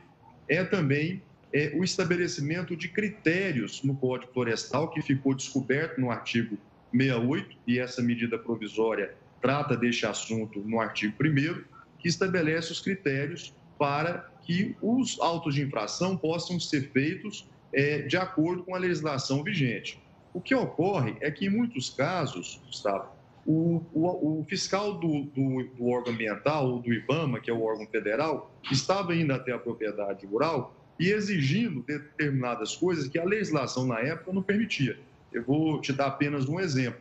[0.49, 6.59] é também é, o estabelecimento de critérios no Código Florestal, que ficou descoberto no artigo
[6.91, 11.63] 68, e essa medida provisória trata deste assunto no artigo 1,
[11.99, 18.17] que estabelece os critérios para que os autos de infração possam ser feitos é, de
[18.17, 20.01] acordo com a legislação vigente.
[20.35, 23.11] O que ocorre é que, em muitos casos, Gustavo,
[23.45, 27.87] o, o, o fiscal do, do, do, órgão ambiental, do IBAMA, que é o órgão
[27.87, 33.99] federal, estava indo até a propriedade rural e exigindo determinadas coisas que a legislação na
[33.99, 34.99] época não permitia.
[35.33, 37.01] Eu vou te dar apenas um exemplo.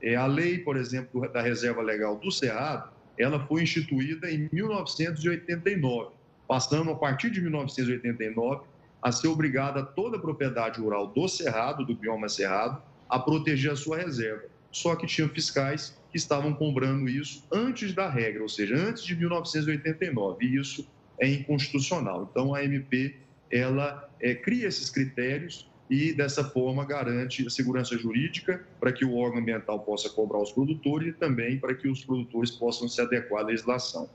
[0.00, 6.12] É, a lei, por exemplo, da Reserva Legal do Cerrado, ela foi instituída em 1989,
[6.46, 8.62] passando a partir de 1989
[9.02, 13.76] a ser obrigada toda a propriedade rural do Cerrado, do bioma Cerrado, a proteger a
[13.76, 14.44] sua reserva.
[14.70, 19.14] Só que tinham fiscais que estavam cobrando isso antes da regra, ou seja, antes de
[19.16, 20.86] 1989, e isso
[21.18, 22.28] é inconstitucional.
[22.30, 23.16] Então, a MP
[23.50, 29.16] ela é, cria esses critérios e, dessa forma, garante a segurança jurídica para que o
[29.16, 33.42] órgão ambiental possa cobrar os produtores e também para que os produtores possam se adequar
[33.42, 34.08] à legislação.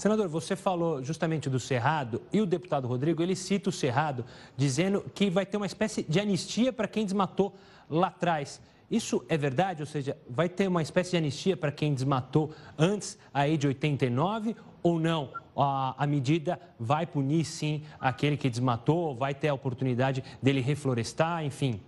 [0.00, 4.24] Senador, você falou justamente do Cerrado e o deputado Rodrigo, ele cita o Cerrado
[4.56, 7.54] dizendo que vai ter uma espécie de anistia para quem desmatou
[7.88, 8.62] lá atrás.
[8.90, 9.82] Isso é verdade?
[9.82, 14.56] Ou seja, vai ter uma espécie de anistia para quem desmatou antes aí de 89
[14.82, 15.32] ou não?
[15.56, 21.44] A, a, medida vai punir sim aquele que desmatou, vai ter a oportunidade dele reflorestar,
[21.44, 21.80] enfim?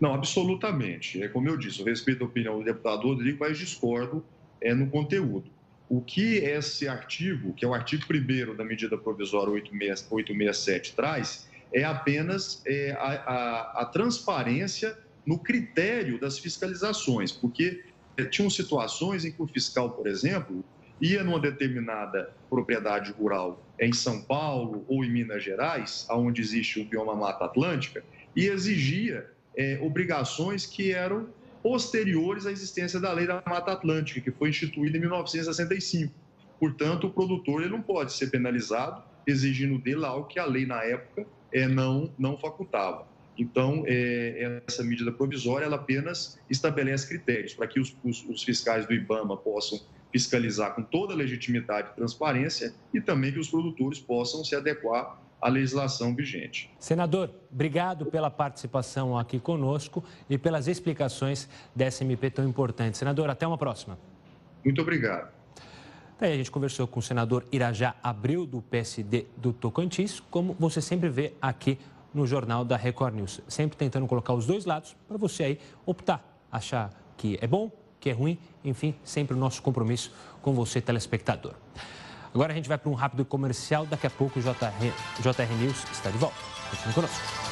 [0.00, 1.22] Não, absolutamente.
[1.22, 4.24] É como eu disse, eu respeito a opinião do deputado Rodrigo, mas discordo
[4.60, 5.50] é, no conteúdo.
[5.88, 11.84] O que esse artigo, que é o artigo 1 da medida provisória 867, traz é
[11.84, 14.96] apenas é, a, a, a, transparência
[15.26, 17.84] no critério das fiscalizações, porque
[18.16, 20.64] é, tinham situações em que o fiscal, por exemplo,
[21.00, 26.84] ia numa determinada propriedade rural em São Paulo ou em Minas Gerais, onde existe o
[26.84, 28.04] bioma Mata Atlântica,
[28.36, 31.28] e exigia é, obrigações que eram
[31.62, 36.12] posteriores à existência da Lei da Mata Atlântica, que foi instituída em 1965.
[36.58, 40.82] Portanto, o produtor ele não pode ser penalizado exigindo dele algo que a lei na
[40.82, 43.06] época é, não, não facultava.
[43.40, 48.86] Então, é, essa medida provisória ela apenas estabelece critérios para que os, os, os fiscais
[48.86, 49.80] do IBAMA possam
[50.12, 55.18] fiscalizar com toda a legitimidade e transparência e também que os produtores possam se adequar
[55.40, 56.70] a legislação vigente.
[56.78, 62.98] Senador, obrigado pela participação aqui conosco e pelas explicações dessa MP tão importante.
[62.98, 63.98] Senador, até uma próxima.
[64.62, 65.32] Muito obrigado.
[66.20, 70.82] Aí a gente conversou com o senador Irajá Abreu, do PSD do Tocantins, como você
[70.82, 71.78] sempre vê aqui
[72.12, 73.40] no Jornal da Record News.
[73.48, 78.10] Sempre tentando colocar os dois lados para você aí optar, achar que é bom, que
[78.10, 81.54] é ruim, enfim, sempre o nosso compromisso com você, telespectador.
[82.32, 83.84] Agora a gente vai para um rápido comercial.
[83.86, 84.52] Daqui a pouco o JR,
[85.20, 86.36] JR News está de volta.
[86.70, 87.50] Continue conosco.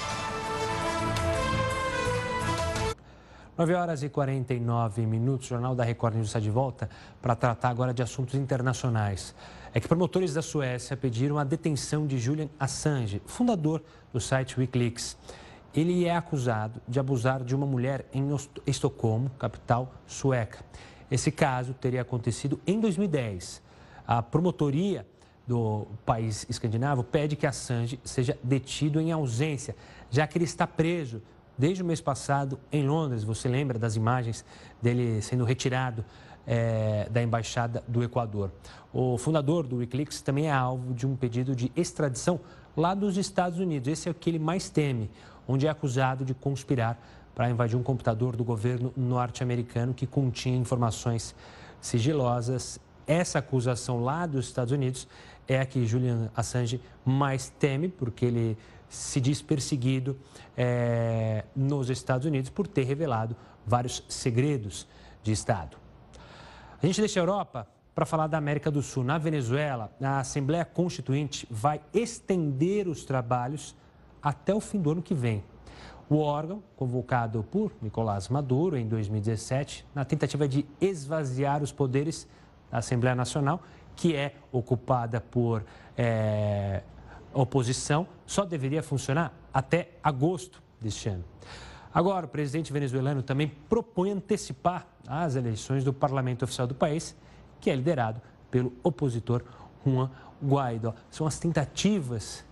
[3.59, 5.47] 9 horas e 49 minutos.
[5.47, 6.89] O Jornal da Record News está de volta
[7.21, 9.35] para tratar agora de assuntos internacionais.
[9.79, 13.81] É que promotores da Suécia pediram a detenção de Julian Assange, fundador
[14.13, 15.17] do site Wikileaks.
[15.73, 18.27] Ele é acusado de abusar de uma mulher em
[18.67, 20.65] Estocolmo, capital sueca.
[21.09, 23.63] Esse caso teria acontecido em 2010.
[24.05, 25.07] A promotoria
[25.47, 29.77] do país escandinavo pede que Assange seja detido em ausência,
[30.11, 31.23] já que ele está preso
[31.57, 33.23] desde o mês passado em Londres.
[33.23, 34.45] Você lembra das imagens
[34.83, 36.05] dele sendo retirado
[36.49, 38.51] é, da embaixada do Equador?
[38.93, 42.41] O fundador do Wikileaks também é alvo de um pedido de extradição
[42.77, 43.89] lá dos Estados Unidos.
[43.89, 45.11] Esse é o que ele mais teme,
[45.47, 46.99] onde é acusado de conspirar
[47.35, 51.35] para invadir um computador do governo norte-americano que continha informações
[51.81, 55.09] sigilosas essa acusação lá dos Estados Unidos
[55.49, 60.17] é a que Julian Assange mais teme, porque ele se diz perseguido
[60.55, 63.35] é, nos Estados Unidos por ter revelado
[63.67, 64.87] vários segredos
[65.23, 65.79] de Estado.
[66.81, 69.03] A gente deixa a Europa para falar da América do Sul.
[69.03, 73.75] Na Venezuela, a Assembleia Constituinte vai estender os trabalhos
[74.23, 75.43] até o fim do ano que vem.
[76.09, 82.29] O órgão, convocado por Nicolás Maduro em 2017, na tentativa de esvaziar os poderes
[82.71, 83.61] da Assembleia Nacional,
[83.97, 85.65] que é ocupada por
[85.97, 86.85] é,
[87.35, 91.25] oposição, só deveria funcionar até agosto deste ano.
[91.93, 97.17] Agora, o presidente venezuelano também propõe antecipar as eleições do parlamento oficial do país,
[97.61, 98.21] que é liderado
[98.51, 99.43] pelo opositor
[99.87, 100.11] Juan
[100.43, 100.95] Guaidó.
[101.11, 102.45] São as tentativas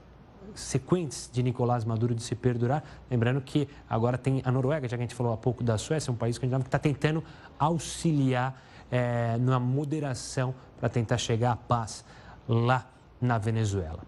[0.54, 2.82] sequentes de Nicolás Maduro de se perdurar.
[3.10, 6.12] Lembrando que agora tem a Noruega, já que a gente falou há pouco da Suécia,
[6.12, 7.22] um país que está tentando
[7.58, 8.60] auxiliar
[8.90, 12.04] é, na moderação para tentar chegar à paz
[12.48, 12.86] lá
[13.20, 14.02] na Venezuela.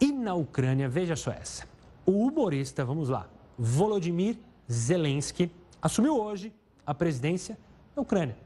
[0.00, 1.64] E na Ucrânia, veja só essa.
[2.04, 3.26] O humorista, vamos lá,
[3.58, 4.36] Volodymyr
[4.70, 5.50] Zelensky
[5.82, 6.52] assumiu hoje
[6.86, 7.58] a presidência
[7.94, 8.36] da Ucrânia.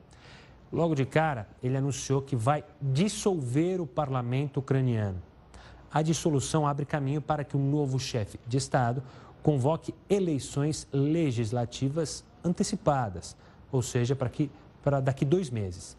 [0.73, 5.23] Logo de cara, ele anunciou que vai dissolver o parlamento ucraniano.
[5.93, 9.03] A dissolução abre caminho para que um novo chefe de Estado
[9.43, 13.37] convoque eleições legislativas antecipadas,
[13.71, 14.51] ou seja, para, que,
[14.83, 15.97] para daqui dois meses.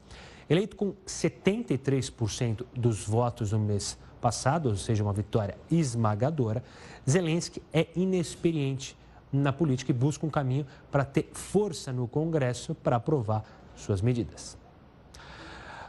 [0.50, 6.64] Eleito com 73% dos votos no mês passado, ou seja, uma vitória esmagadora,
[7.08, 8.98] Zelensky é inexperiente
[9.36, 13.44] na política e busca um caminho para ter força no Congresso para aprovar
[13.76, 14.58] suas medidas.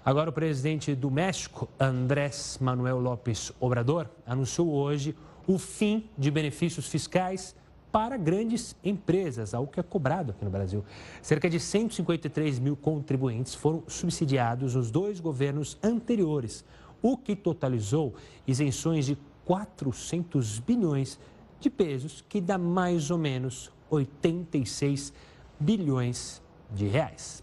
[0.05, 5.17] Agora, o presidente do México, Andrés Manuel López Obrador, anunciou hoje
[5.47, 7.57] o fim de benefícios fiscais
[7.91, 10.85] para grandes empresas, algo que é cobrado aqui no Brasil.
[11.23, 16.65] Cerca de 153 mil contribuintes foram subsidiados nos dois governos anteriores,
[17.01, 18.15] o que totalizou
[18.47, 21.19] isenções de 400 bilhões
[21.61, 25.13] de pesos, que dá mais ou menos 86
[25.59, 27.43] bilhões de reais.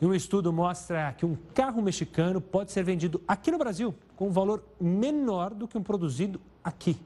[0.00, 4.28] E um estudo mostra que um carro mexicano pode ser vendido aqui no Brasil com
[4.28, 6.96] um valor menor do que um produzido aqui.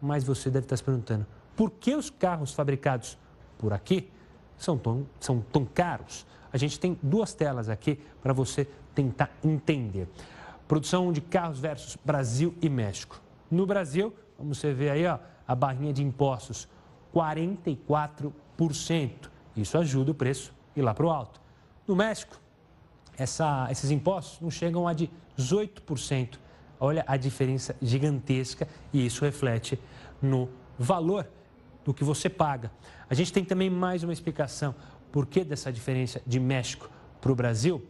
[0.00, 3.18] Mas você deve estar se perguntando, por que os carros fabricados
[3.58, 4.08] por aqui
[4.56, 6.26] são tão, são tão caros?
[6.50, 10.08] A gente tem duas telas aqui para você tentar entender.
[10.66, 13.20] Produção de carros versus Brasil e México.
[13.50, 16.66] No Brasil, vamos ver aí ó, a barrinha de impostos,
[17.14, 19.30] 44%.
[19.56, 21.40] Isso ajuda o preço a ir lá para o alto.
[21.86, 22.40] No México,
[23.16, 26.38] essa, esses impostos não chegam a 18%.
[26.78, 29.78] Olha a diferença gigantesca e isso reflete
[30.22, 31.28] no valor
[31.84, 32.72] do que você paga.
[33.08, 34.74] A gente tem também mais uma explicação.
[35.12, 36.88] Por que dessa diferença de México
[37.20, 37.84] para o Brasil?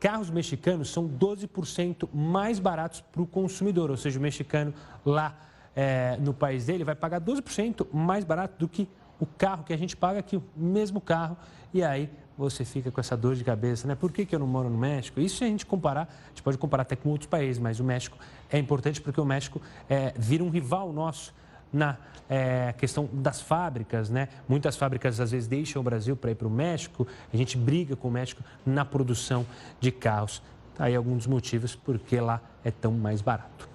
[0.00, 4.74] Carros mexicanos são 12% mais baratos para o consumidor, ou seja, o mexicano
[5.04, 5.36] lá
[5.74, 9.76] é, no país dele vai pagar 12% mais barato do que o carro que a
[9.76, 11.36] gente paga aqui, o mesmo carro,
[11.72, 13.94] e aí você fica com essa dor de cabeça, né?
[13.94, 15.20] Por que, que eu não moro no México?
[15.20, 18.18] Isso a gente comparar, a gente pode comparar até com outros países, mas o México
[18.50, 21.32] é importante porque o México é, vira um rival nosso
[21.72, 21.96] na
[22.28, 24.28] é, questão das fábricas, né?
[24.48, 27.96] Muitas fábricas às vezes deixam o Brasil para ir para o México, a gente briga
[27.96, 29.46] com o México na produção
[29.80, 30.42] de carros.
[30.74, 33.73] Tá aí alguns dos motivos porque lá é tão mais barato.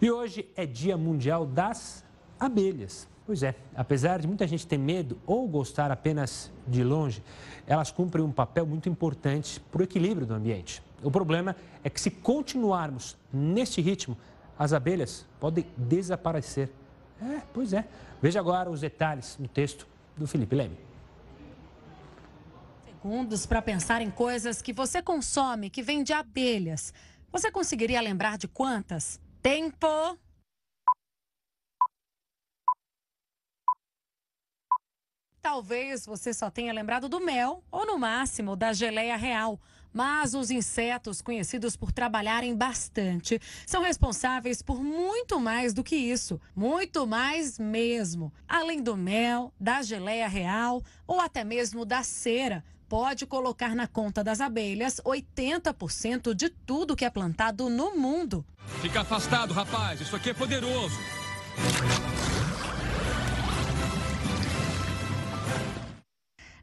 [0.00, 2.04] E hoje é Dia Mundial das
[2.38, 3.08] Abelhas.
[3.24, 7.22] Pois é, apesar de muita gente ter medo ou gostar apenas de longe,
[7.66, 10.82] elas cumprem um papel muito importante para o equilíbrio do ambiente.
[11.02, 14.16] O problema é que se continuarmos neste ritmo,
[14.58, 16.70] as abelhas podem desaparecer.
[17.20, 17.86] É, pois é.
[18.20, 20.76] Veja agora os detalhes no texto do Felipe Leme.
[22.84, 26.92] Segundos para pensar em coisas que você consome que vêm de abelhas.
[27.32, 29.18] Você conseguiria lembrar de quantas?
[29.46, 30.18] Tempo!
[35.40, 39.60] Talvez você só tenha lembrado do mel ou, no máximo, da geleia real.
[39.92, 46.40] Mas os insetos, conhecidos por trabalharem bastante, são responsáveis por muito mais do que isso.
[46.52, 48.32] Muito mais mesmo.
[48.48, 52.64] Além do mel, da geleia real ou até mesmo da cera.
[52.88, 58.46] Pode colocar na conta das abelhas 80% de tudo que é plantado no mundo.
[58.80, 60.00] Fica afastado, rapaz.
[60.00, 60.96] Isso aqui é poderoso.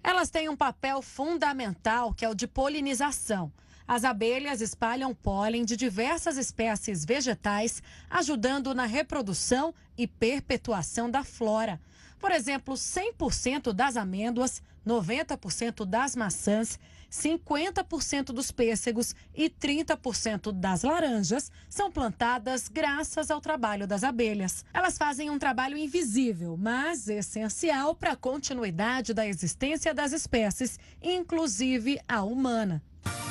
[0.01, 3.51] Elas têm um papel fundamental, que é o de polinização.
[3.85, 11.81] As abelhas espalham pólen de diversas espécies vegetais, ajudando na reprodução e perpetuação da flora.
[12.23, 16.79] Por exemplo, 100% das amêndoas, 90% das maçãs,
[17.11, 24.63] 50% dos pêssegos e 30% das laranjas são plantadas graças ao trabalho das abelhas.
[24.73, 31.99] Elas fazem um trabalho invisível, mas essencial para a continuidade da existência das espécies, inclusive
[32.07, 32.81] a humana.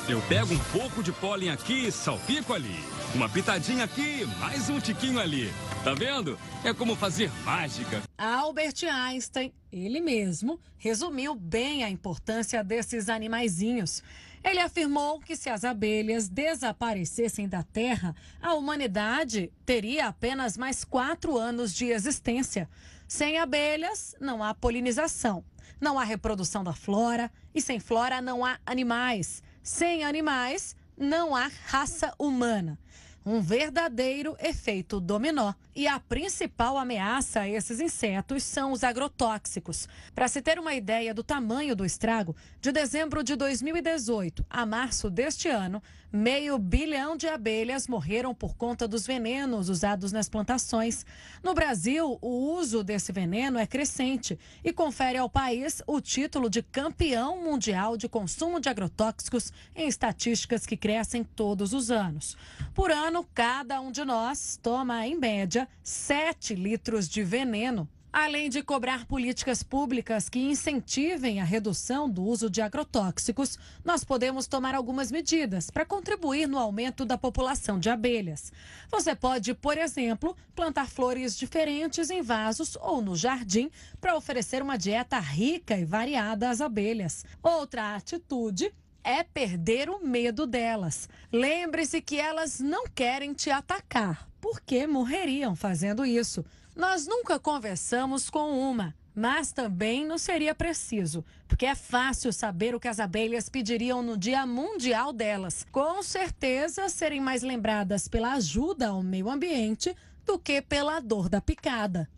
[0.08, 2.76] Eu pego um pouco de pólen aqui, salpico ali.
[3.14, 5.52] Uma pitadinha aqui, mais um tiquinho ali.
[5.84, 6.38] Tá vendo?
[6.64, 8.02] É como fazer mágica.
[8.18, 14.02] Albert Einstein, ele mesmo, resumiu bem a importância desses animaizinhos.
[14.44, 21.38] Ele afirmou que se as abelhas desaparecessem da Terra, a humanidade teria apenas mais quatro
[21.38, 22.68] anos de existência.
[23.06, 25.44] Sem abelhas, não há polinização,
[25.80, 29.42] não há reprodução da flora e sem flora não há animais.
[29.62, 32.76] Sem animais, não há raça humana.
[33.24, 35.54] Um verdadeiro efeito dominó.
[35.74, 39.88] E a principal ameaça a esses insetos são os agrotóxicos.
[40.12, 45.08] Para se ter uma ideia do tamanho do estrago, de dezembro de 2018 a março
[45.08, 45.80] deste ano,
[46.12, 51.06] meio bilhão de abelhas morreram por conta dos venenos usados nas plantações.
[51.42, 56.62] No Brasil, o uso desse veneno é crescente e confere ao país o título de
[56.62, 62.36] campeão mundial de consumo de agrotóxicos em estatísticas que crescem todos os anos.
[62.74, 67.88] Por ano, cada um de nós toma, em média, 7 litros de veneno.
[68.12, 74.46] Além de cobrar políticas públicas que incentivem a redução do uso de agrotóxicos, nós podemos
[74.46, 78.52] tomar algumas medidas para contribuir no aumento da população de abelhas.
[78.90, 84.76] Você pode, por exemplo, plantar flores diferentes em vasos ou no jardim para oferecer uma
[84.76, 87.24] dieta rica e variada às abelhas.
[87.42, 91.08] Outra atitude é perder o medo delas.
[91.32, 96.44] Lembre-se que elas não querem te atacar, porque morreriam fazendo isso.
[96.74, 102.80] Nós nunca conversamos com uma, mas também não seria preciso, porque é fácil saber o
[102.80, 105.66] que as abelhas pediriam no Dia Mundial delas.
[105.70, 109.94] Com certeza serem mais lembradas pela ajuda ao meio ambiente
[110.24, 112.08] do que pela dor da picada.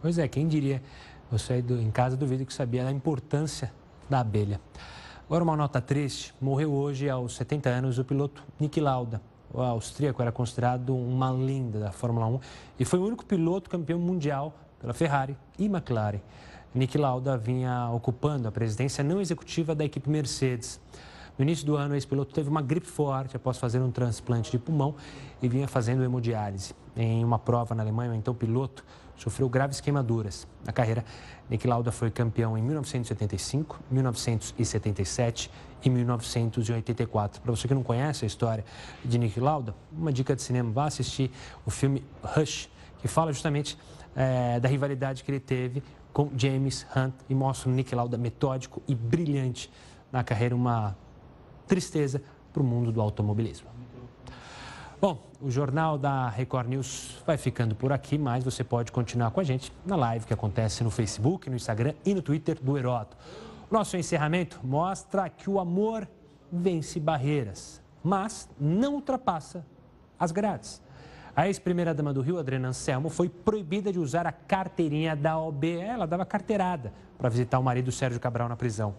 [0.00, 0.82] Pois é, quem diria?
[1.30, 3.72] Você aí em casa duvido que sabia da importância
[4.10, 4.60] da abelha.
[5.24, 9.22] Agora uma nota triste, morreu hoje aos 70 anos o piloto Nick Lauda.
[9.52, 12.40] O austríaco era considerado uma lenda da Fórmula 1
[12.80, 16.20] e foi o único piloto campeão mundial pela Ferrari e McLaren.
[16.74, 20.80] Nick Lauda vinha ocupando a presidência não executiva da equipe Mercedes.
[21.38, 24.58] No início do ano, esse piloto teve uma gripe forte após fazer um transplante de
[24.58, 24.94] pulmão
[25.42, 26.74] e vinha fazendo hemodiálise.
[26.96, 28.84] Em uma prova na Alemanha, o então piloto
[29.22, 30.46] sofreu graves queimaduras.
[30.64, 31.04] Na carreira,
[31.48, 35.50] Nick Lauda foi campeão em 1975, 1977
[35.84, 37.40] e 1984.
[37.40, 38.64] Para você que não conhece a história
[39.04, 41.30] de Nick Lauda, uma dica de cinema, vá assistir
[41.64, 42.68] o filme Rush,
[43.00, 43.78] que fala justamente
[44.16, 48.82] é, da rivalidade que ele teve com James Hunt e mostra o Nick Lauda metódico
[48.86, 49.70] e brilhante
[50.10, 50.96] na carreira, uma
[51.66, 53.68] tristeza para o mundo do automobilismo.
[55.02, 59.40] Bom, o Jornal da Record News vai ficando por aqui, mas você pode continuar com
[59.40, 63.16] a gente na live que acontece no Facebook, no Instagram e no Twitter do Heroto.
[63.68, 66.08] Nosso encerramento mostra que o amor
[66.52, 69.66] vence barreiras, mas não ultrapassa
[70.16, 70.80] as grades.
[71.34, 75.80] A ex-primeira-dama do Rio, Adriana Anselmo, foi proibida de usar a carteirinha da OB.
[75.80, 78.94] Ela dava carteirada para visitar o marido Sérgio Cabral na prisão.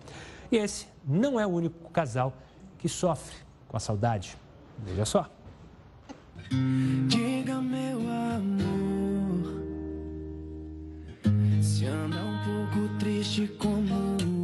[0.52, 2.34] E esse não é o único casal
[2.78, 3.38] que sofre
[3.70, 4.38] com a saudade.
[4.80, 5.30] Veja só.
[7.08, 9.62] Diga, meu amor,
[11.62, 13.94] se anda um pouco triste como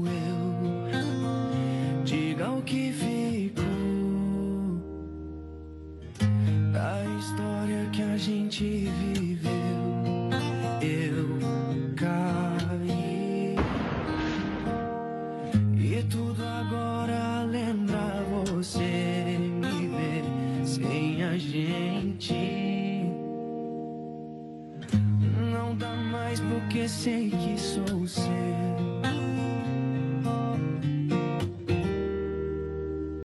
[0.08, 3.64] eu, diga o que ficou
[6.72, 9.39] da história que a gente viveu.
[26.90, 28.59] Sei que sou seu.